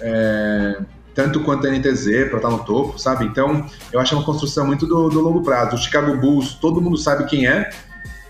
[0.02, 0.80] É,
[1.18, 3.26] tanto quanto a NTZ para estar tá no topo, sabe?
[3.26, 5.76] Então, eu acho uma construção muito do, do longo prazo.
[5.76, 7.72] O Chicago Bulls, todo mundo sabe quem é,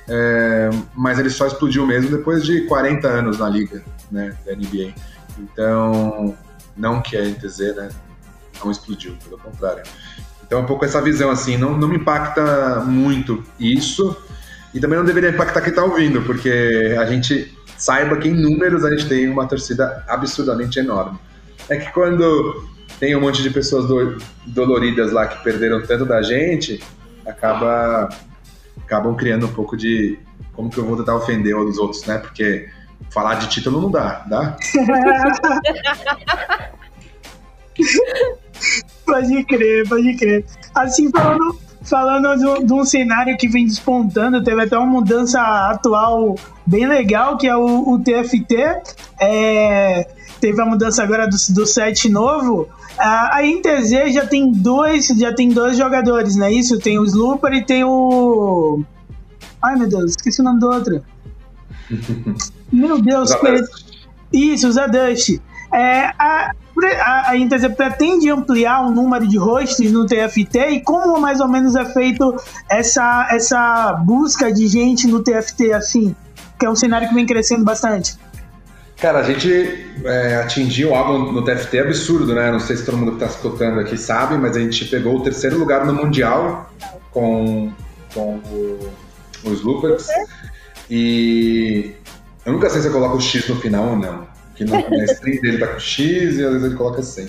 [0.08, 4.94] é, mas ele só explodiu mesmo depois de 40 anos na liga, né, da NBA.
[5.38, 6.34] Então,
[6.78, 7.90] não que a NTZ, né,
[8.64, 9.84] não explodiu, pelo contrário.
[10.46, 14.16] Então, um pouco essa visão, assim, não, não me impacta muito isso,
[14.74, 18.86] e também não deveria impactar quem está ouvindo, porque a gente saiba que em números
[18.86, 21.20] a gente tem uma torcida absurdamente enorme.
[21.68, 26.22] É que quando tem um monte de pessoas do, doloridas lá que perderam tanto da
[26.22, 26.82] gente,
[27.26, 28.10] acaba
[28.84, 30.18] acabam criando um pouco de
[30.54, 32.18] como que eu vou tentar ofender dos outros, né?
[32.20, 32.70] Porque
[33.10, 34.58] falar de título não dá, dá?
[39.06, 40.46] pode crer, pode crer.
[40.74, 46.88] Assim, falando, falando de um cenário que vem despontando, teve até uma mudança atual bem
[46.88, 48.56] legal, que é o, o TFT.
[49.20, 50.08] É,
[50.40, 52.68] teve a mudança agora do, do set novo.
[52.98, 56.52] A, a INTZ já tem dois, já tem dois jogadores, né?
[56.52, 58.84] Isso, tem o Slooper e tem o.
[59.62, 61.04] Ai meu Deus, esqueci o nome do outro.
[62.72, 63.32] meu Deus,
[64.32, 65.40] isso, o Zadust.
[65.74, 66.52] É, a,
[66.86, 71.48] a, a Inter pretende ampliar o número de hosts no TFT e como mais ou
[71.48, 72.36] menos é feito
[72.70, 76.16] essa, essa busca de gente no TFT assim,
[76.60, 78.18] que é um cenário que vem crescendo bastante.
[78.98, 82.52] Cara, a gente é, atingiu algo no TFT absurdo, né?
[82.52, 85.22] Não sei se todo mundo que está escutando aqui sabe, mas a gente pegou o
[85.22, 86.72] terceiro lugar no Mundial
[87.12, 87.72] com,
[88.12, 88.92] com o,
[89.44, 90.08] os Loopers.
[90.90, 91.92] E
[92.44, 94.37] eu nunca sei se eu coloco o X no final ou não.
[94.58, 97.28] Que no, na stream dele tá com X e às vezes ele coloca 100.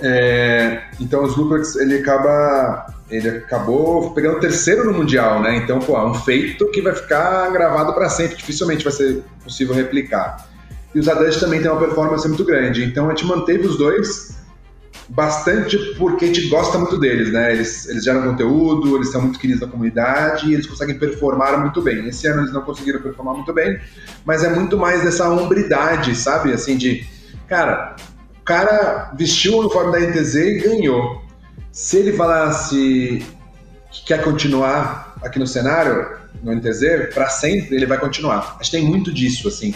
[0.00, 2.86] É, então os Loopers, ele acaba.
[3.10, 5.56] Ele acabou pegando o terceiro no Mundial, né?
[5.56, 8.36] Então, pô, é um feito que vai ficar gravado para sempre.
[8.36, 10.46] Dificilmente vai ser possível replicar.
[10.94, 12.84] E os Adash também têm uma performance muito grande.
[12.84, 14.37] Então a gente manteve os dois
[15.08, 17.52] bastante porque a gente gosta muito deles, né?
[17.52, 21.80] Eles, eles geram conteúdo, eles são muito queridos na comunidade e eles conseguem performar muito
[21.80, 22.06] bem.
[22.06, 23.80] Esse ano eles não conseguiram performar muito bem,
[24.24, 26.52] mas é muito mais dessa hombridade, sabe?
[26.52, 27.06] Assim, de,
[27.48, 27.96] cara,
[28.40, 31.22] o cara vestiu o uniforme da NTZ e ganhou.
[31.72, 33.24] Se ele falasse
[33.90, 38.56] que quer continuar aqui no cenário, no NTZ, para sempre, ele vai continuar.
[38.60, 39.74] Acho que tem muito disso, assim.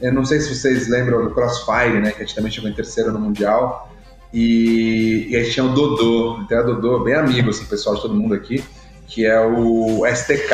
[0.00, 2.10] Eu não sei se vocês lembram do Crossfire, né?
[2.10, 3.90] Que a gente também chegou em terceiro no Mundial.
[4.32, 8.02] E, e a gente tinha o Dodô, até a Dodô, bem amigo, assim, pessoal de
[8.02, 8.62] todo mundo aqui,
[9.06, 10.48] que é o STK.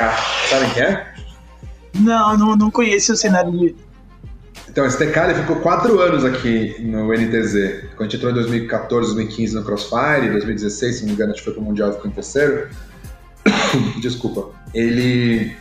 [0.49, 1.15] Sabem quem é?
[1.95, 3.77] Não, não, não conheço o cenário dele.
[4.69, 7.89] Então, o STK ele ficou quatro anos aqui no NTZ.
[7.97, 11.35] Quando a gente entrou em 2014, 2015 no Crossfire, 2016, se não me engano, a
[11.35, 12.69] gente foi pro Mundial e ficou em terceiro.
[14.01, 14.51] Desculpa.
[14.75, 15.57] Ele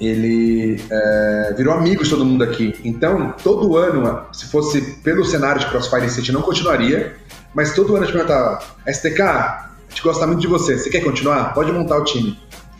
[0.00, 2.74] ele é, virou amigo de todo mundo aqui.
[2.84, 7.14] Então, todo ano, se fosse pelo cenário de Crossfire City, não continuaria,
[7.54, 11.02] mas todo ano a gente perguntava, STK, a gente gosta muito de você, você quer
[11.02, 11.54] continuar?
[11.54, 12.38] Pode montar o time.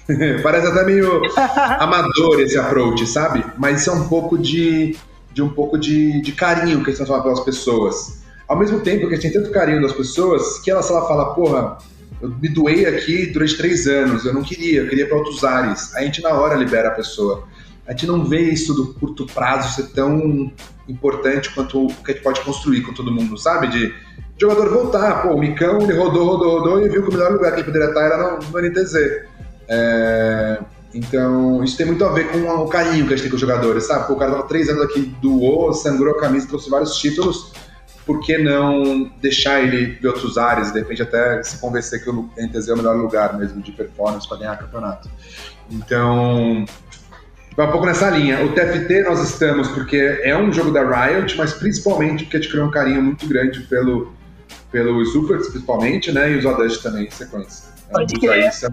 [0.43, 1.23] Parece até meio
[1.79, 3.45] amador esse approach, sabe?
[3.57, 4.97] Mas isso é um pouco de,
[5.33, 8.25] de um pouco de, de carinho que eles estão falando pelas pessoas.
[8.47, 11.07] Ao mesmo tempo que a gente tem tanto carinho das pessoas, que ela, se ela
[11.07, 11.79] fala, porra,
[12.25, 15.95] eu me doei aqui durante três anos, eu não queria, eu queria para outros ares.
[15.95, 17.47] A gente na hora libera a pessoa.
[17.87, 20.51] A gente não vê isso do curto prazo ser tão
[20.89, 23.67] importante quanto o que a gente pode construir com todo mundo, sabe?
[23.69, 23.95] De
[24.39, 27.53] jogador voltar, pô, o Micão, ele rodou, rodou, rodou e viu que o melhor lugar
[27.53, 28.95] que ele poderia estar era no, no NTZ.
[29.69, 30.59] É,
[30.95, 33.41] então, isso tem muito a ver com o carinho que a gente tem com os
[33.41, 34.07] jogadores, sabe?
[34.07, 37.53] Pô, o cara tava três anos aqui, doou, sangrou a camisa, trouxe vários títulos
[38.07, 42.31] por que não deixar ele ver outros áreas, de repente até se convencer que o
[42.37, 45.09] NTZ é o melhor lugar mesmo de performance para ganhar campeonato.
[45.71, 46.65] Então,
[47.57, 48.45] vai um pouco nessa linha.
[48.45, 52.51] O TFT nós estamos porque é um jogo da Riot, mas principalmente porque a gente
[52.51, 54.13] criou um carinho muito grande pelo,
[54.71, 56.33] pelo Supers, principalmente, né?
[56.33, 57.73] E os Odash também, em sequência.
[57.91, 58.53] Pode crer.
[58.53, 58.71] São,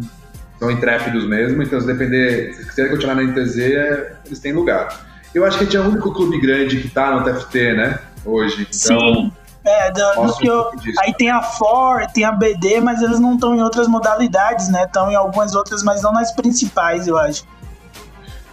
[0.59, 3.57] são intrépidos mesmo, então se depender, se quiserem continuar na NTZ,
[4.25, 5.09] eles têm lugar.
[5.33, 7.99] Eu acho que a gente é o único clube grande que está no TFT, né?
[8.25, 8.67] Hoje.
[8.69, 9.31] Então, Sim.
[9.63, 13.36] É, do, do que eu, aí tem a For, tem a BD, mas eles não
[13.36, 14.86] estão em outras modalidades, né?
[14.86, 17.43] Estão em algumas outras, mas não nas principais, eu acho.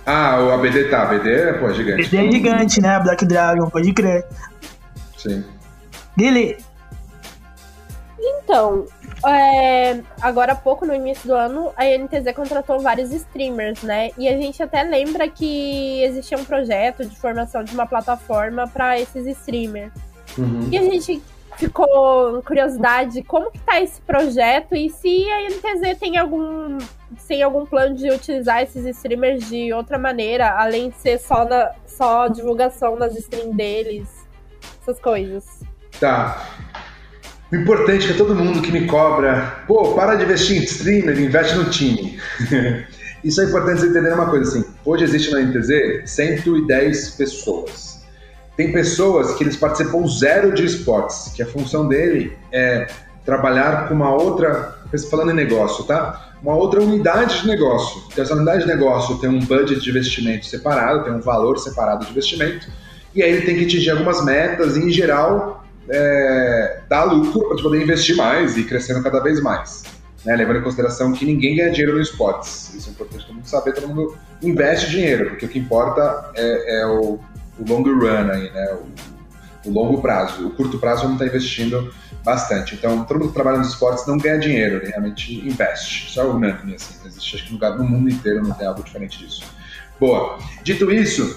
[0.04, 2.02] Ah, o ABD tá, ABD é, pô, gigante.
[2.02, 3.00] ABD é gigante, né?
[3.00, 4.26] Black Dragon, pode crer.
[5.16, 5.44] Sim.
[6.16, 6.56] Guilherme.
[8.18, 8.86] Então,
[9.34, 14.10] é, agora há pouco, no início do ano, a NTZ contratou vários streamers, né?
[14.16, 18.98] E a gente até lembra que existia um projeto de formação de uma plataforma para
[18.98, 19.92] esses streamers.
[20.36, 20.68] Uhum.
[20.70, 21.22] E a gente
[21.56, 21.86] ficou
[22.34, 26.78] com curiosidade como que tá esse projeto e se a NTZ tem algum
[27.26, 31.72] tem algum plano de utilizar esses streamers de outra maneira, além de ser só na
[31.86, 34.08] só divulgação nas streams deles,
[34.80, 35.60] essas coisas.
[35.98, 36.46] Tá.
[37.50, 41.18] O importante é que todo mundo que me cobra, pô, para de investir em streamer,
[41.18, 42.20] investe no time.
[43.24, 44.70] Isso é importante você entender uma coisa assim.
[44.84, 48.02] Hoje existe na NTZ 110 pessoas.
[48.54, 52.86] Tem pessoas que eles participam zero de esportes, que a função dele é
[53.24, 54.76] trabalhar com uma outra,
[55.10, 56.34] falando em negócio, tá?
[56.42, 58.02] Uma outra unidade de negócio.
[58.12, 62.04] Então, essa unidade de negócio tem um budget de investimento separado, tem um valor separado
[62.04, 62.68] de investimento,
[63.14, 65.57] e aí ele tem que atingir algumas metas, e em geral
[65.90, 69.84] é, dar lucro para poder investir mais e crescendo cada vez mais.
[70.24, 70.36] Né?
[70.36, 72.74] Levando em consideração que ninguém ganha dinheiro no esportes.
[72.74, 76.80] Isso é importante todo mundo saber, todo mundo investe dinheiro, porque o que importa é,
[76.80, 77.18] é o,
[77.58, 78.74] o long run aí, né?
[78.74, 80.46] O, o, longo prazo.
[80.46, 81.92] O curto prazo não está investindo
[82.24, 82.74] bastante.
[82.74, 86.08] Então, todo mundo que trabalha nos esportes não ganha dinheiro, ele realmente investe.
[86.08, 86.94] Isso é unânime, assim.
[87.06, 89.44] Existe, acho que no, no mundo inteiro não tem algo diferente disso.
[89.98, 90.38] Boa.
[90.62, 91.36] Dito isso,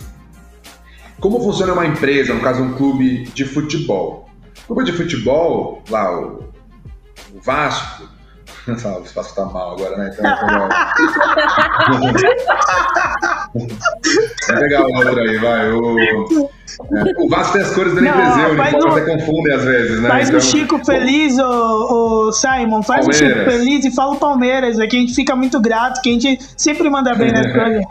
[1.19, 4.30] como funciona uma empresa, no caso um clube de futebol?
[4.67, 6.49] Clube de futebol, lá o,
[7.33, 8.03] o Vasco,
[8.67, 10.11] o Vasco tá mal agora, né?
[10.13, 10.69] Então,
[14.47, 15.71] Vai pegar o outro aí, vai.
[15.71, 16.13] O, é,
[17.17, 20.09] o Vasco tem as cores da NTZ, o uniforme até confunde às vezes, né?
[20.09, 23.19] Faz então, o Chico feliz, o, o Simon, faz Palmeiras.
[23.21, 26.13] o Chico feliz e fala o Palmeiras, aqui a gente fica muito grato, que a
[26.13, 27.83] gente sempre manda bem nas coisas.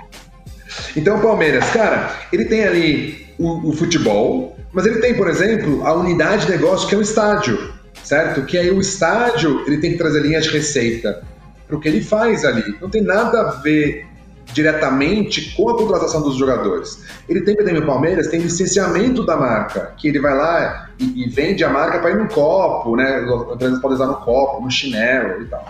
[0.96, 5.86] Então, o Palmeiras, cara, ele tem ali o, o futebol, mas ele tem, por exemplo,
[5.86, 7.72] a unidade de negócio que é o estádio,
[8.04, 8.42] certo?
[8.42, 11.22] Que aí o estádio ele tem que trazer linha de receita
[11.66, 12.76] para o que ele faz ali.
[12.80, 14.06] Não tem nada a ver
[14.52, 17.04] diretamente com a contratação dos jogadores.
[17.28, 21.28] Ele tem, por o Palmeiras tem licenciamento da marca, que ele vai lá e, e
[21.28, 23.24] vende a marca para ir no copo, né?
[23.24, 25.64] As empresas podem usar no copo, no chinelo e tal.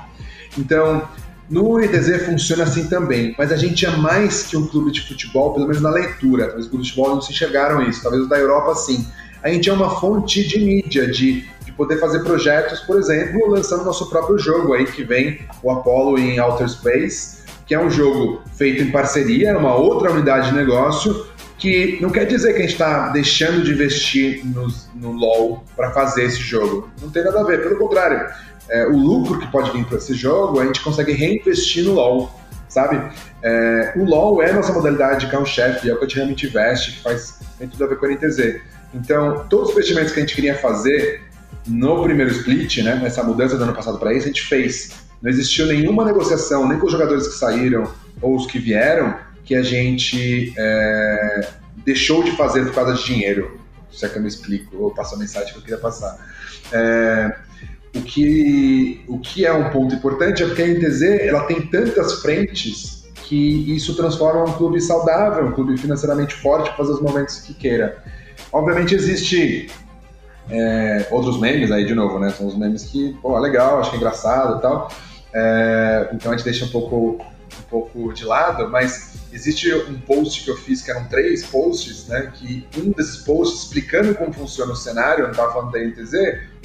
[0.58, 1.08] Então,
[1.50, 5.52] no IDZ funciona assim também, mas a gente é mais que um clube de futebol,
[5.52, 6.56] pelo menos na leitura.
[6.56, 9.04] Os clubes de futebol não se enxergaram isso, talvez da Europa sim.
[9.42, 13.84] A gente é uma fonte de mídia, de, de poder fazer projetos, por exemplo, lançando
[13.84, 18.42] nosso próprio jogo aí, que vem o Apollo em Outer Space, que é um jogo
[18.54, 21.26] feito em parceria, uma outra unidade de negócio,
[21.58, 25.90] que não quer dizer que a gente está deixando de investir no, no LoL para
[25.90, 26.88] fazer esse jogo.
[27.02, 28.28] Não tem nada a ver, pelo contrário
[28.70, 32.40] é, o lucro que pode vir para esse jogo, a gente consegue reinvestir no LoL,
[32.68, 33.00] sabe?
[33.42, 36.46] É, o LoL é a nossa modalidade de carro-chefe, é o que a gente realmente
[36.46, 38.60] investe, que faz tem tudo a ver com a NTZ.
[38.94, 41.22] Então, todos os investimentos que a gente queria fazer
[41.66, 44.92] no primeiro split, né, nessa mudança do ano passado para isso, a gente fez.
[45.20, 49.54] Não existiu nenhuma negociação, nem com os jogadores que saíram ou os que vieram, que
[49.54, 51.48] a gente é,
[51.84, 53.60] deixou de fazer por causa de dinheiro.
[53.92, 56.16] Se é que eu me explico, ou passo a mensagem que eu queria passar.
[56.72, 57.36] É,
[57.94, 62.20] o que, o que é um ponto importante é porque a NTZ ela tem tantas
[62.20, 67.38] frentes que isso transforma um clube saudável, um clube financeiramente forte para fazer os momentos
[67.38, 68.02] que queira.
[68.52, 69.70] Obviamente existe
[70.48, 72.30] é, outros memes aí de novo, né?
[72.30, 74.90] São os memes que, pô, legal, acho que é engraçado e tal.
[75.32, 77.24] É, então a gente deixa um pouco,
[77.70, 82.30] pouco de lado, mas existe um post que eu fiz, que eram três posts, né?
[82.34, 86.12] Que um desses posts explicando como funciona o cenário, eu não estava falando da NTZ,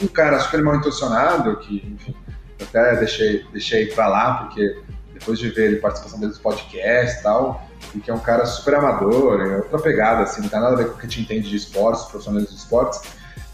[0.01, 2.15] um cara super mal intencionado, que, enfim,
[2.61, 4.81] até deixei, deixei pra lá, porque
[5.13, 8.45] depois de ver ele participação dele dos podcasts e tal, e que é um cara
[8.45, 11.09] super amador, é outra pegada, assim, não tem nada a ver com o que a
[11.09, 13.01] gente entende de esportes, profissionais de esportes,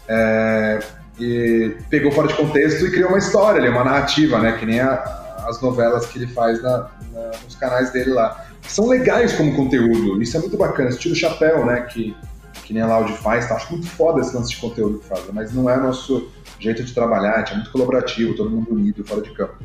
[0.08, 0.80] é,
[1.18, 4.52] e pegou fora de contexto e criou uma história ali, uma narrativa, né?
[4.58, 8.88] Que nem a, as novelas que ele faz na, na, nos canais dele lá são
[8.88, 10.22] legais como conteúdo.
[10.22, 10.90] Isso é muito bacana.
[10.90, 11.82] Você tira o chapéu, né?
[11.82, 12.16] Que,
[12.64, 13.56] que nem a Loud faz, tá?
[13.56, 16.94] Acho muito foda esse lance de conteúdo que faz, mas não é nosso jeito de
[16.94, 19.56] trabalhar, é muito colaborativo, todo mundo unido, fora de campo.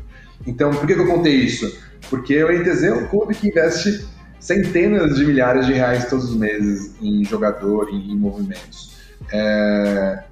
[0.45, 1.79] Então, por que, que eu contei isso?
[2.09, 4.07] Porque o NTZ é um clube que investe
[4.39, 8.95] centenas de milhares de reais todos os meses em jogador, em, em movimentos.
[9.31, 10.23] É...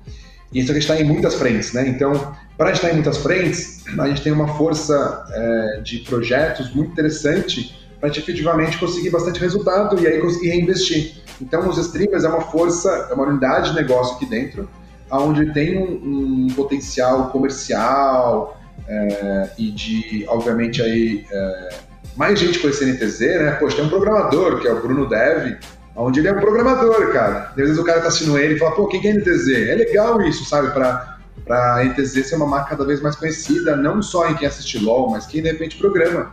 [0.55, 1.85] E isso aqui está em muitas frentes, né?
[1.85, 6.93] Então, para estar em muitas frentes, a gente tem uma força é, de projetos muito
[6.93, 11.17] interessante para a gente efetivamente conseguir bastante resultado e aí conseguir reinvestir.
[11.41, 14.69] Então, os streamers é uma força, é uma unidade de negócio aqui dentro,
[15.11, 21.69] onde tem um, um potencial comercial é, e de, obviamente, aí, é,
[22.15, 23.51] mais gente conhecer NTZ, né?
[23.59, 25.57] Poxa, tem um programador, que é o Bruno Dev,
[25.95, 27.49] onde ele é um programador, cara.
[27.49, 29.47] Às vezes o cara tá assistindo ele e fala, pô, quem que é NTZ?
[29.49, 30.71] É legal isso, sabe?
[30.71, 34.77] Pra, pra NTZ ser uma marca cada vez mais conhecida, não só em quem assiste
[34.77, 36.31] LOL, mas quem de repente programa.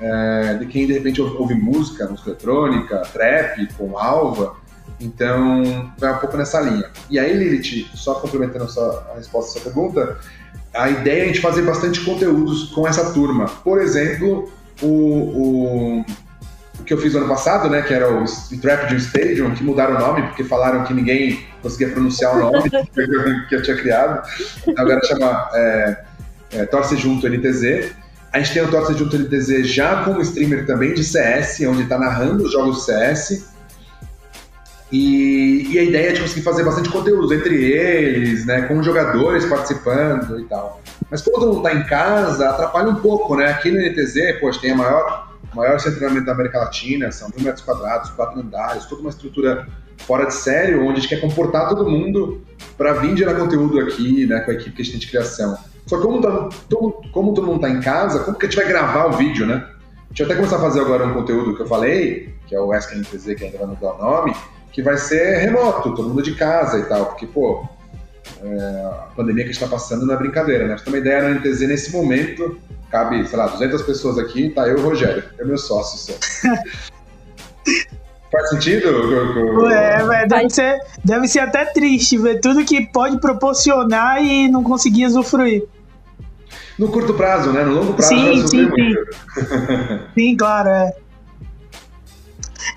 [0.00, 4.56] É, de quem de repente ouve música, música eletrônica, trap, com alva.
[5.00, 6.90] Então, vai um pouco nessa linha.
[7.10, 10.18] E aí, Lilith, só complementando a, sua, a resposta à sua pergunta,
[10.74, 13.46] a ideia é a gente fazer bastante conteúdos com essa turma.
[13.62, 14.50] Por exemplo,
[14.80, 16.04] o, o
[16.84, 18.24] que eu fiz ano passado, né, que era o
[18.60, 22.70] Trap Stadium, que mudaram o nome porque falaram que ninguém conseguia pronunciar o nome
[23.48, 24.26] que eu tinha criado.
[24.76, 26.04] Agora chama é,
[26.52, 27.92] é, Torce Junto NTZ.
[28.32, 31.98] A gente tem o Torce Junto NTZ já como streamer também de CS, onde está
[31.98, 33.52] narrando os jogos CS.
[34.90, 39.46] E, e, a ideia é de conseguir fazer bastante conteúdo entre eles, né, com jogadores
[39.46, 40.82] participando e tal.
[41.10, 43.50] Mas quando mundo está em casa, atrapalha um pouco, né?
[43.50, 45.21] Aqui no NTZ, poxa, tem a maior,
[45.54, 49.66] maior centramento da América Latina, são mil metros quadrados, quatro andares, toda uma estrutura
[49.98, 52.42] fora de sério, onde a gente quer comportar todo mundo
[52.76, 55.56] para vir gerar conteúdo aqui, né, com a equipe que a gente tem de criação.
[55.86, 58.56] Só que como, tá, todo, como todo mundo está em casa, como que a gente
[58.56, 59.54] vai gravar o vídeo, né?
[59.54, 62.60] A gente vai até começar a fazer agora um conteúdo que eu falei, que é
[62.60, 64.36] o NTZ, que ainda vai mudar o nome,
[64.72, 67.66] que vai ser remoto, todo mundo de casa e tal, porque, pô,
[68.42, 70.74] é, a pandemia que a gente está passando não é brincadeira, né?
[70.74, 72.58] Pra ter uma ideia, no NTZ, nesse momento,
[72.92, 76.12] cabe, sei lá, 200 pessoas aqui, tá eu e o Rogério, é meu sócio só.
[78.30, 78.88] Faz sentido?
[79.70, 84.62] É, velho, deve ser, deve ser até triste ver tudo que pode proporcionar e não
[84.62, 85.64] conseguir usufruir.
[86.78, 87.62] No curto prazo, né?
[87.62, 88.74] No longo prazo sim, sim, muito.
[88.74, 89.98] Sim.
[90.16, 90.92] sim, claro, é.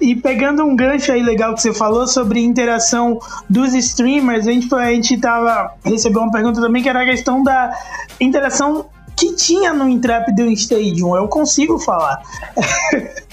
[0.02, 3.18] E pegando um gancho aí legal que você falou sobre interação
[3.50, 7.42] dos streamers, a gente, a gente tava, recebeu uma pergunta também que era a questão
[7.42, 7.72] da
[8.20, 11.16] interação que tinha no Intrepid Stadium.
[11.16, 12.22] Eu consigo falar.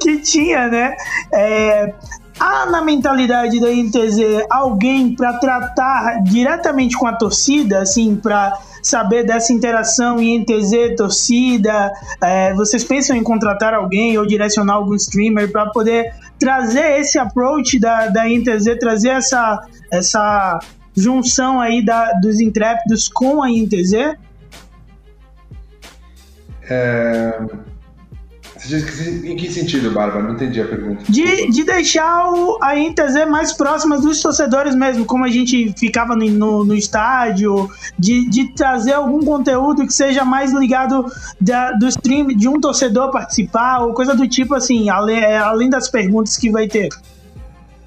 [0.00, 0.96] que tinha, né?
[1.32, 1.94] É,
[2.38, 9.24] há na mentalidade da INTZ alguém para tratar diretamente com a torcida, assim, para saber
[9.24, 11.92] dessa interação INTZ, torcida?
[12.22, 17.78] É, vocês pensam em contratar alguém ou direcionar algum streamer para poder trazer esse approach
[17.78, 19.60] da, da INTZ, trazer essa,
[19.90, 20.60] essa
[21.00, 24.16] junção aí da, dos intrépidos com a INTZ?
[26.70, 27.40] É,
[29.24, 30.22] em que sentido, Bárbara?
[30.22, 31.02] Não entendi a pergunta.
[31.08, 36.14] De, de deixar o, a Inter mais próxima dos torcedores mesmo, como a gente ficava
[36.14, 41.06] no, no, no, estádio, de, de trazer algum conteúdo que seja mais ligado
[41.40, 45.88] da, do stream, de um torcedor participar, ou coisa do tipo assim, além, além das
[45.88, 46.88] perguntas que vai ter.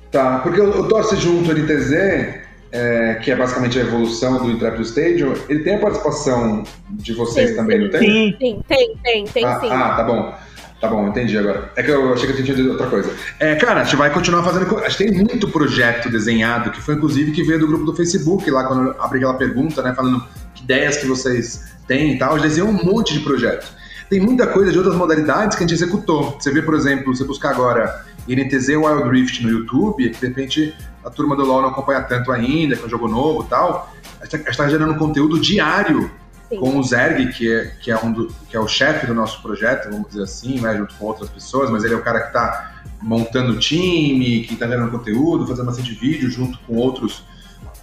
[0.09, 2.41] Tá, porque o, Torce Junto NTZ,
[2.72, 7.49] é, que é basicamente a evolução do Intrepid Stadium, ele tem a participação de vocês
[7.49, 7.99] sim, também, sim, não tem?
[7.99, 9.69] Sim, sim, tem, tem, tem ah, sim.
[9.69, 10.34] Ah, tá bom.
[10.80, 11.72] Tá bom, entendi agora.
[11.76, 13.13] É que eu achei que eu tinha entendido outra coisa.
[13.39, 14.80] É, cara, a gente vai continuar fazendo.
[14.80, 18.49] A gente tem muito projeto desenhado, que foi inclusive que veio do grupo do Facebook,
[18.49, 19.93] lá quando eu abri aquela pergunta, né?
[19.93, 22.32] Falando que ideias que vocês têm e tal.
[22.32, 23.72] A gente desenhou um monte de projeto.
[24.09, 26.36] Tem muita coisa de outras modalidades que a gente executou.
[26.39, 31.10] Você vê, por exemplo, você buscar agora INTZ Wild Rift no YouTube, de repente a
[31.10, 33.91] turma do LoL não acompanha tanto ainda, que é um jogo novo e tal.
[34.20, 36.12] A gente está gerando conteúdo diário
[36.60, 39.41] com o Zerg, que é, que é, um do, que é o chefe do nosso
[39.41, 42.28] projeto, vamos dizer assim, né, junto com outras pessoas, mas ele é o cara que
[42.28, 47.24] está montando o time, que está gerando conteúdo, fazendo bastante vídeo junto com outros,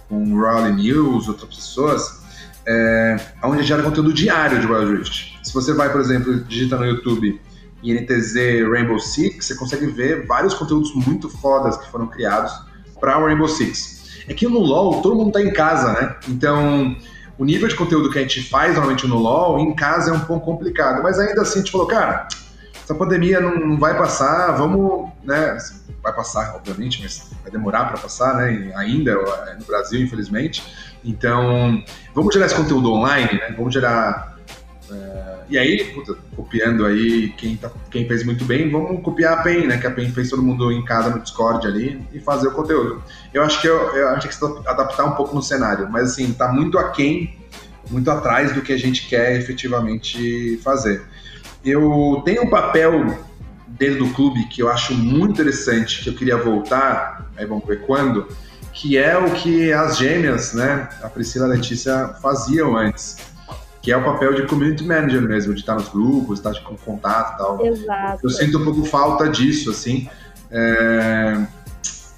[0.07, 2.21] com o Raleigh News, outras pessoas,
[2.67, 5.39] é, onde gera conteúdo diário de Wild Rift.
[5.43, 7.41] Se você vai, por exemplo, digita no YouTube
[7.83, 8.35] INTZ
[8.71, 12.68] Rainbow Six, você consegue ver vários conteúdos muito fodas que foram criados
[12.99, 14.25] para o Rainbow Six.
[14.27, 16.15] É que no LoL todo mundo está em casa, né?
[16.27, 16.95] Então
[17.39, 20.19] o nível de conteúdo que a gente faz normalmente no LoL, em casa é um
[20.19, 22.27] pouco complicado, mas ainda assim a gente falou, cara,
[22.83, 25.57] essa pandemia não, vai passar, vamos, né,
[26.03, 30.61] vai passar, obviamente, mas vai demorar para passar, né, ainda é, no Brasil, infelizmente,
[31.03, 31.81] então
[32.13, 34.35] vamos gerar esse conteúdo online, né, vamos gerar
[35.49, 39.67] e aí, puta, copiando aí quem, tá, quem fez muito bem, vamos copiar a PEN,
[39.67, 39.77] né?
[39.77, 43.03] Que a PEN fez todo mundo em casa no Discord ali e fazer o conteúdo.
[43.33, 46.47] Eu acho que eu, eu acho que adaptar um pouco no cenário, mas assim, tá
[46.49, 47.35] muito aquém,
[47.89, 51.01] muito atrás do que a gente quer efetivamente fazer.
[51.65, 53.17] Eu tenho um papel
[53.67, 57.81] dentro do clube que eu acho muito interessante, que eu queria voltar, aí vamos ver
[57.81, 58.27] quando,
[58.71, 63.17] que é o que as gêmeas, né, a Priscila e a Letícia faziam antes
[63.81, 67.33] que é o papel de community manager mesmo, de estar nos grupos, estar com contato
[67.33, 67.65] e tal.
[67.65, 68.19] Exato.
[68.23, 70.09] Eu sinto um pouco falta disso, assim.
[70.51, 71.37] É...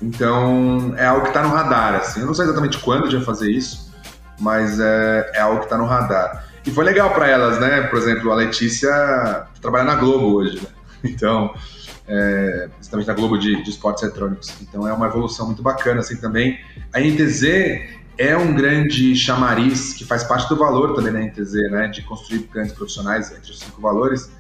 [0.02, 2.22] Então, é algo que está no radar, assim.
[2.22, 3.92] Eu não sei exatamente quando a gente vai fazer isso,
[4.40, 6.46] mas é, é algo que está no radar.
[6.66, 7.82] E foi legal para elas, né?
[7.84, 10.68] Por exemplo, a Letícia trabalha na Globo hoje, né?
[11.04, 11.52] Então,
[12.08, 14.54] é, principalmente na Globo de, de esportes eletrônicos.
[14.62, 16.60] Então é uma evolução muito bacana assim também.
[16.94, 17.44] A NTZ
[18.18, 21.88] é um grande chamariz que faz parte do valor também da NTZ, né?
[21.88, 24.32] De construir grandes profissionais entre os cinco valores.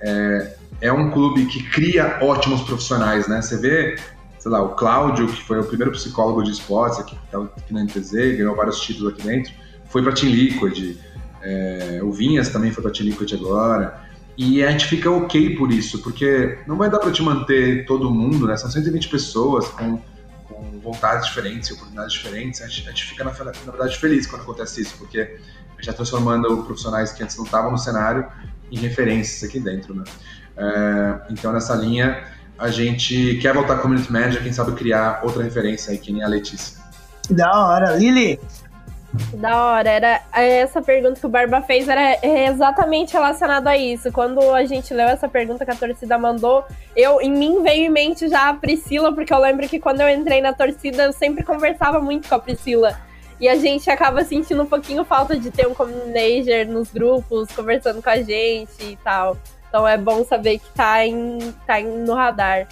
[0.00, 3.42] É, é um clube que cria ótimos profissionais, né?
[3.42, 3.96] Você vê,
[4.38, 7.84] sei lá, o Cláudio, que foi o primeiro psicólogo de esportes aqui, tá aqui na
[7.84, 9.52] NTZ, ganhou vários títulos aqui dentro,
[9.88, 10.96] foi para Team Liquid.
[11.42, 14.06] É, o Vinhas também foi para Team Liquid agora.
[14.36, 18.10] E a gente fica ok por isso, porque não vai dar para te manter todo
[18.10, 18.56] mundo, né?
[18.56, 19.98] São 120 pessoas com
[20.86, 22.62] vontades diferentes, oportunidades diferentes.
[22.62, 25.80] A gente, a gente fica, na, na, verdade, feliz quando acontece isso, porque a gente
[25.80, 28.24] está transformando profissionais que antes não estavam no cenário
[28.70, 30.04] em referências aqui dentro, né?
[30.56, 32.24] É, então, nessa linha,
[32.56, 36.28] a gente quer voltar community manager, quem sabe criar outra referência aí, que nem a
[36.28, 36.78] Letícia.
[37.28, 37.96] Da hora.
[37.96, 38.38] Lili,
[39.34, 44.10] da hora, era essa pergunta que o Barba fez era exatamente relacionada a isso.
[44.12, 46.64] Quando a gente leu essa pergunta que a torcida mandou,
[46.94, 50.08] eu em mim veio em mente já a Priscila, porque eu lembro que quando eu
[50.08, 52.98] entrei na torcida eu sempre conversava muito com a Priscila.
[53.38, 58.02] E a gente acaba sentindo um pouquinho falta de ter um community nos grupos, conversando
[58.02, 59.36] com a gente e tal.
[59.68, 62.66] Então é bom saber que tá, em, tá em, no radar.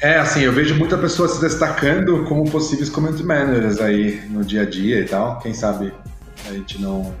[0.00, 4.62] É, assim, eu vejo muita pessoa se destacando como possíveis community managers aí no dia
[4.62, 5.38] a dia e tal.
[5.40, 5.92] Quem sabe
[6.48, 7.14] a gente não,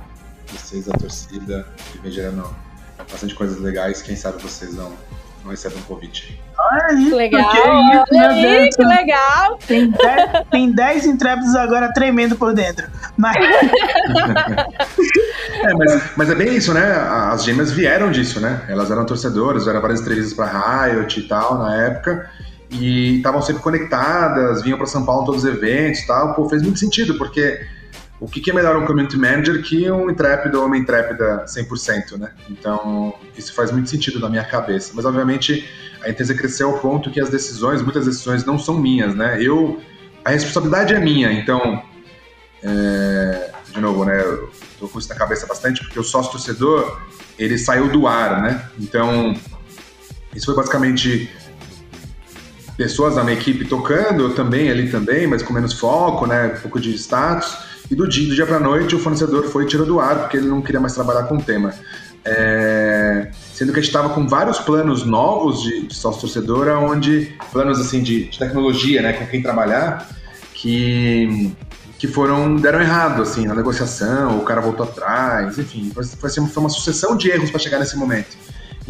[0.50, 2.42] vocês, a torcida, que vem gerando
[3.10, 4.94] bastante coisas legais, quem sabe vocês não,
[5.44, 6.40] não recebem um convite.
[6.58, 9.58] Olha isso, legal, que, isso, olha aí, que legal.
[9.66, 12.88] Tem 10, tem dez intrépidos agora tremendo por dentro.
[13.18, 13.36] Mas...
[15.64, 16.92] é, mas, mas, é bem isso, né?
[17.30, 18.62] As gêmeas vieram disso, né?
[18.68, 22.30] Elas eram torcedoras, eram várias entrevistas para Riot e tal na época
[22.70, 26.34] e estavam sempre conectadas, vinham para São Paulo em todos os eventos tal.
[26.34, 27.60] Pô, fez muito sentido, porque
[28.20, 32.18] o que, que é melhor um community manager que um intrépido ou uma intrépida 100%,
[32.18, 32.32] né?
[32.48, 34.92] Então, isso faz muito sentido na minha cabeça.
[34.94, 35.68] Mas, obviamente,
[36.04, 39.42] a Intensa cresceu ao ponto que as decisões, muitas decisões não são minhas, né?
[39.42, 39.80] Eu,
[40.24, 41.82] a responsabilidade é minha, então,
[42.62, 44.20] é, de novo, né?
[44.20, 47.00] Eu tô com isso na cabeça bastante, porque o sócio-torcedor,
[47.38, 48.64] ele saiu do ar, né?
[48.78, 49.34] Então,
[50.34, 51.30] isso foi basicamente
[52.80, 56.60] pessoas na minha equipe tocando, eu também ali também, mas com menos foco, né, um
[56.62, 57.58] pouco de status.
[57.90, 60.48] E do dia, do dia para noite o fornecedor foi tirou do ar porque ele
[60.48, 61.74] não queria mais trabalhar com o tema.
[62.24, 67.78] É, sendo que a gente estava com vários planos novos de, sócio torcedora, onde planos
[67.78, 70.08] assim de, de, tecnologia, né, com quem trabalhar,
[70.54, 71.54] que
[71.98, 76.62] que foram deram errado assim na negociação, o cara voltou atrás, enfim, foi, foi, foi
[76.62, 78.38] uma sucessão de erros para chegar nesse momento.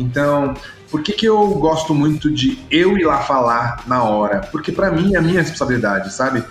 [0.00, 0.54] Então,
[0.90, 4.40] por que, que eu gosto muito de eu ir lá falar na hora?
[4.50, 6.42] Porque para mim é a minha responsabilidade, sabe?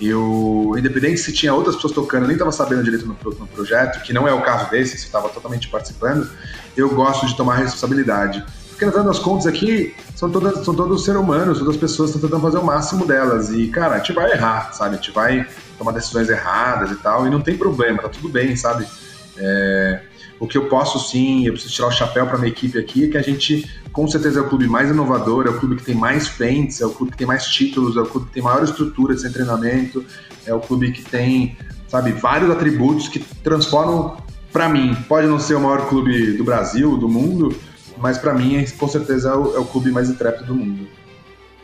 [0.00, 4.02] Eu, independente se tinha outras pessoas tocando, eu nem estava sabendo direito no, no, projeto,
[4.02, 6.30] que não é o caso desse, se estava totalmente participando,
[6.76, 8.44] eu gosto de tomar responsabilidade.
[8.68, 12.10] Porque, na verdade das contas, aqui são, todas, são todos seres humanos, todas as pessoas
[12.10, 13.50] estão tentando fazer o máximo delas.
[13.50, 14.94] E, cara, a gente vai errar, sabe?
[14.94, 18.54] A gente vai tomar decisões erradas e tal, e não tem problema, tá tudo bem,
[18.54, 18.86] sabe?
[19.36, 20.00] É,
[20.40, 23.18] o que eu posso sim, eu preciso tirar o chapéu para minha equipe aqui, que
[23.18, 26.28] a gente, com certeza, é o clube mais inovador, é o clube que tem mais
[26.28, 29.14] fentes, é o clube que tem mais títulos, é o clube que tem maior estrutura
[29.14, 30.04] de treinamento,
[30.46, 31.56] é o clube que tem,
[31.88, 34.16] sabe, vários atributos que transformam,
[34.52, 37.54] para mim, pode não ser o maior clube do Brasil, do mundo,
[37.96, 40.88] mas para mim, com certeza, é o, é o clube mais intrépido do mundo.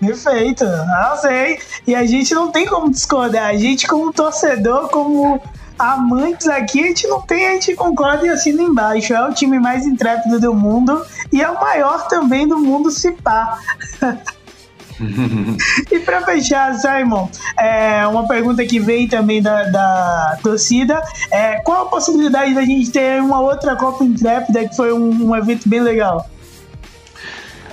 [0.01, 1.59] Perfeito, não sei.
[1.87, 3.47] E a gente não tem como discordar.
[3.47, 5.41] A gente, como torcedor, como
[5.79, 9.13] amantes aqui, a gente não tem, a gente concorda e assina embaixo.
[9.13, 13.13] É o time mais intrépido do mundo e é o maior também do mundo, se
[13.13, 13.59] pá.
[15.91, 21.83] e para fechar, Simon, é, uma pergunta que vem também da, da torcida: é, qual
[21.83, 25.81] a possibilidade da gente ter uma outra Copa Intrépida que foi um, um evento bem
[25.81, 26.29] legal?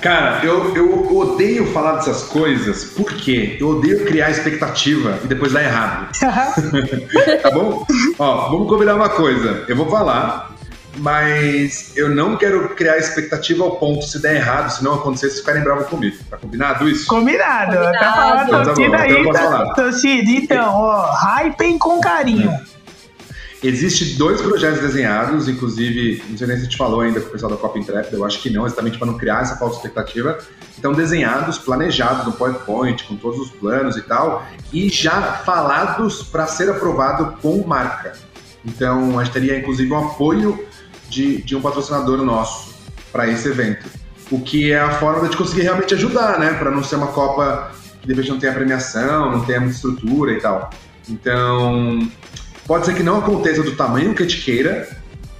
[0.02, 5.64] Cara, eu, eu odeio falar dessas coisas porque eu odeio criar expectativa e depois dar
[5.64, 6.10] errado.
[7.42, 7.86] tá bom?
[8.18, 9.64] Ó, vamos combinar uma coisa.
[9.68, 10.52] Eu vou falar,
[10.98, 15.40] mas eu não quero criar expectativa ao ponto se der errado, se não acontecer, se
[15.40, 16.18] ficarem bravos comigo.
[16.30, 17.06] Tá combinado isso?
[17.08, 17.78] Combinado.
[17.78, 18.00] Combinado.
[18.00, 19.22] Tá falando, então, tá torcida aí.
[19.22, 22.50] Então, torcida, então, ó, hypem com carinho.
[22.50, 22.71] É.
[23.64, 27.32] Existem dois projetos desenhados, inclusive, não sei nem se a gente falou ainda com o
[27.32, 30.40] pessoal da Copa Intrépida, eu acho que não, exatamente para não criar essa falsa expectativa.
[30.80, 36.48] Então, desenhados, planejados no PowerPoint, com todos os planos e tal, e já falados para
[36.48, 38.14] ser aprovado com marca.
[38.66, 40.66] Então, a gente teria, inclusive, um apoio
[41.08, 42.74] de, de um patrocinador nosso
[43.12, 43.86] para esse evento.
[44.32, 46.54] O que é a forma de conseguir realmente ajudar, né?
[46.54, 50.32] Para não ser uma Copa que de repente não tenha premiação, não tenha muita estrutura
[50.32, 50.70] e tal.
[51.08, 52.10] Então,
[52.72, 54.88] Pode ser que não aconteça do tamanho que a gente queira,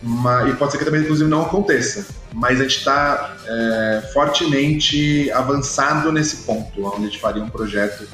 [0.04, 2.06] mas, e pode ser que também, inclusive, não aconteça.
[2.34, 8.06] Mas a gente está é, fortemente avançado nesse ponto, onde a gente faria um projeto.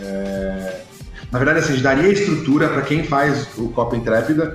[0.00, 0.80] É,
[1.30, 4.54] na verdade, assim, a gente daria estrutura para quem faz o Copa Intrépida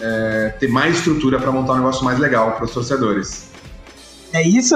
[0.00, 3.50] é, ter mais estrutura para montar um negócio mais legal para os torcedores.
[4.32, 4.74] É isso?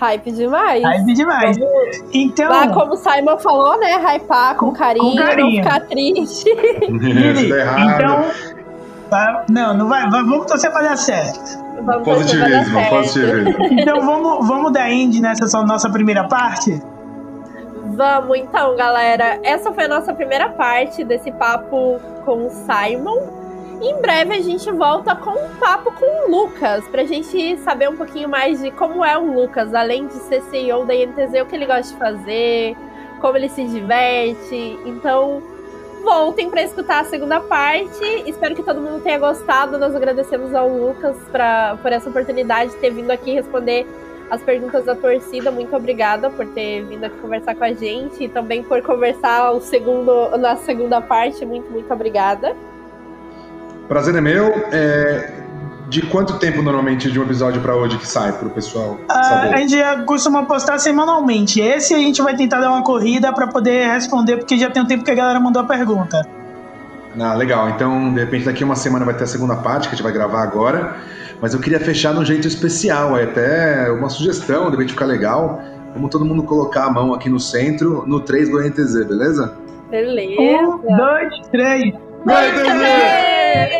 [0.00, 0.82] Hype demais.
[0.82, 1.58] Hype demais.
[1.58, 2.48] Vamos, então.
[2.48, 3.96] Lá, como o Simon falou, né?
[3.96, 5.56] Hypar com, com carinho, com carinho.
[5.56, 6.44] não ficar triste.
[7.48, 7.94] Tá errado.
[7.94, 9.44] Então.
[9.48, 10.08] Não, não vai.
[10.08, 11.68] Vamos torcer pra dar certo.
[11.82, 13.64] Vamos positivismo, positivismo.
[13.70, 16.80] Então vamos, vamos dar end nessa nossa primeira parte?
[17.96, 19.40] Vamos então, galera.
[19.42, 23.37] Essa foi a nossa primeira parte desse papo com o Simon.
[23.80, 27.96] Em breve a gente volta com um papo com o Lucas, pra gente saber um
[27.96, 31.54] pouquinho mais de como é o Lucas, além de ser CEO da INTZ, o que
[31.54, 32.76] ele gosta de fazer,
[33.20, 34.78] como ele se diverte.
[34.84, 35.40] Então,
[36.02, 38.04] voltem para escutar a segunda parte.
[38.26, 39.78] Espero que todo mundo tenha gostado.
[39.78, 43.86] Nós agradecemos ao Lucas pra, por essa oportunidade de ter vindo aqui responder
[44.28, 45.52] as perguntas da torcida.
[45.52, 49.60] Muito obrigada por ter vindo aqui conversar com a gente e também por conversar o
[49.60, 51.46] segundo, na segunda parte.
[51.46, 52.56] Muito, muito obrigada.
[53.88, 54.66] Prazer é meu.
[54.70, 55.32] É,
[55.88, 59.24] de quanto tempo normalmente de um episódio para hoje que sai para o pessoal uh,
[59.24, 59.54] saber?
[59.54, 61.60] A gente costuma postar semanalmente.
[61.60, 64.86] Esse a gente vai tentar dar uma corrida para poder responder, porque já tem um
[64.86, 66.28] tempo que a galera mandou a pergunta.
[67.18, 67.70] Ah, legal.
[67.70, 70.12] Então, de repente, daqui uma semana vai ter a segunda parte que a gente vai
[70.12, 70.96] gravar agora.
[71.40, 75.06] Mas eu queria fechar de um jeito especial, é até uma sugestão, de repente ficar
[75.06, 75.60] legal.
[75.94, 79.56] Vamos todo mundo colocar a mão aqui no centro, no 3 do NTZ, beleza?
[79.88, 80.40] Beleza.
[80.40, 81.94] Um, dois, três.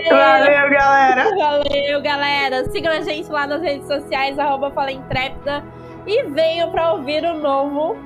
[0.08, 1.24] Valeu, galera!
[1.36, 2.70] Valeu, galera!
[2.70, 5.64] Sigam a gente lá nas redes sociais, arroba Fala Intrépida,
[6.06, 7.96] e venham para ouvir o novo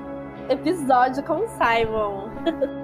[0.49, 2.29] episódio com o Simon.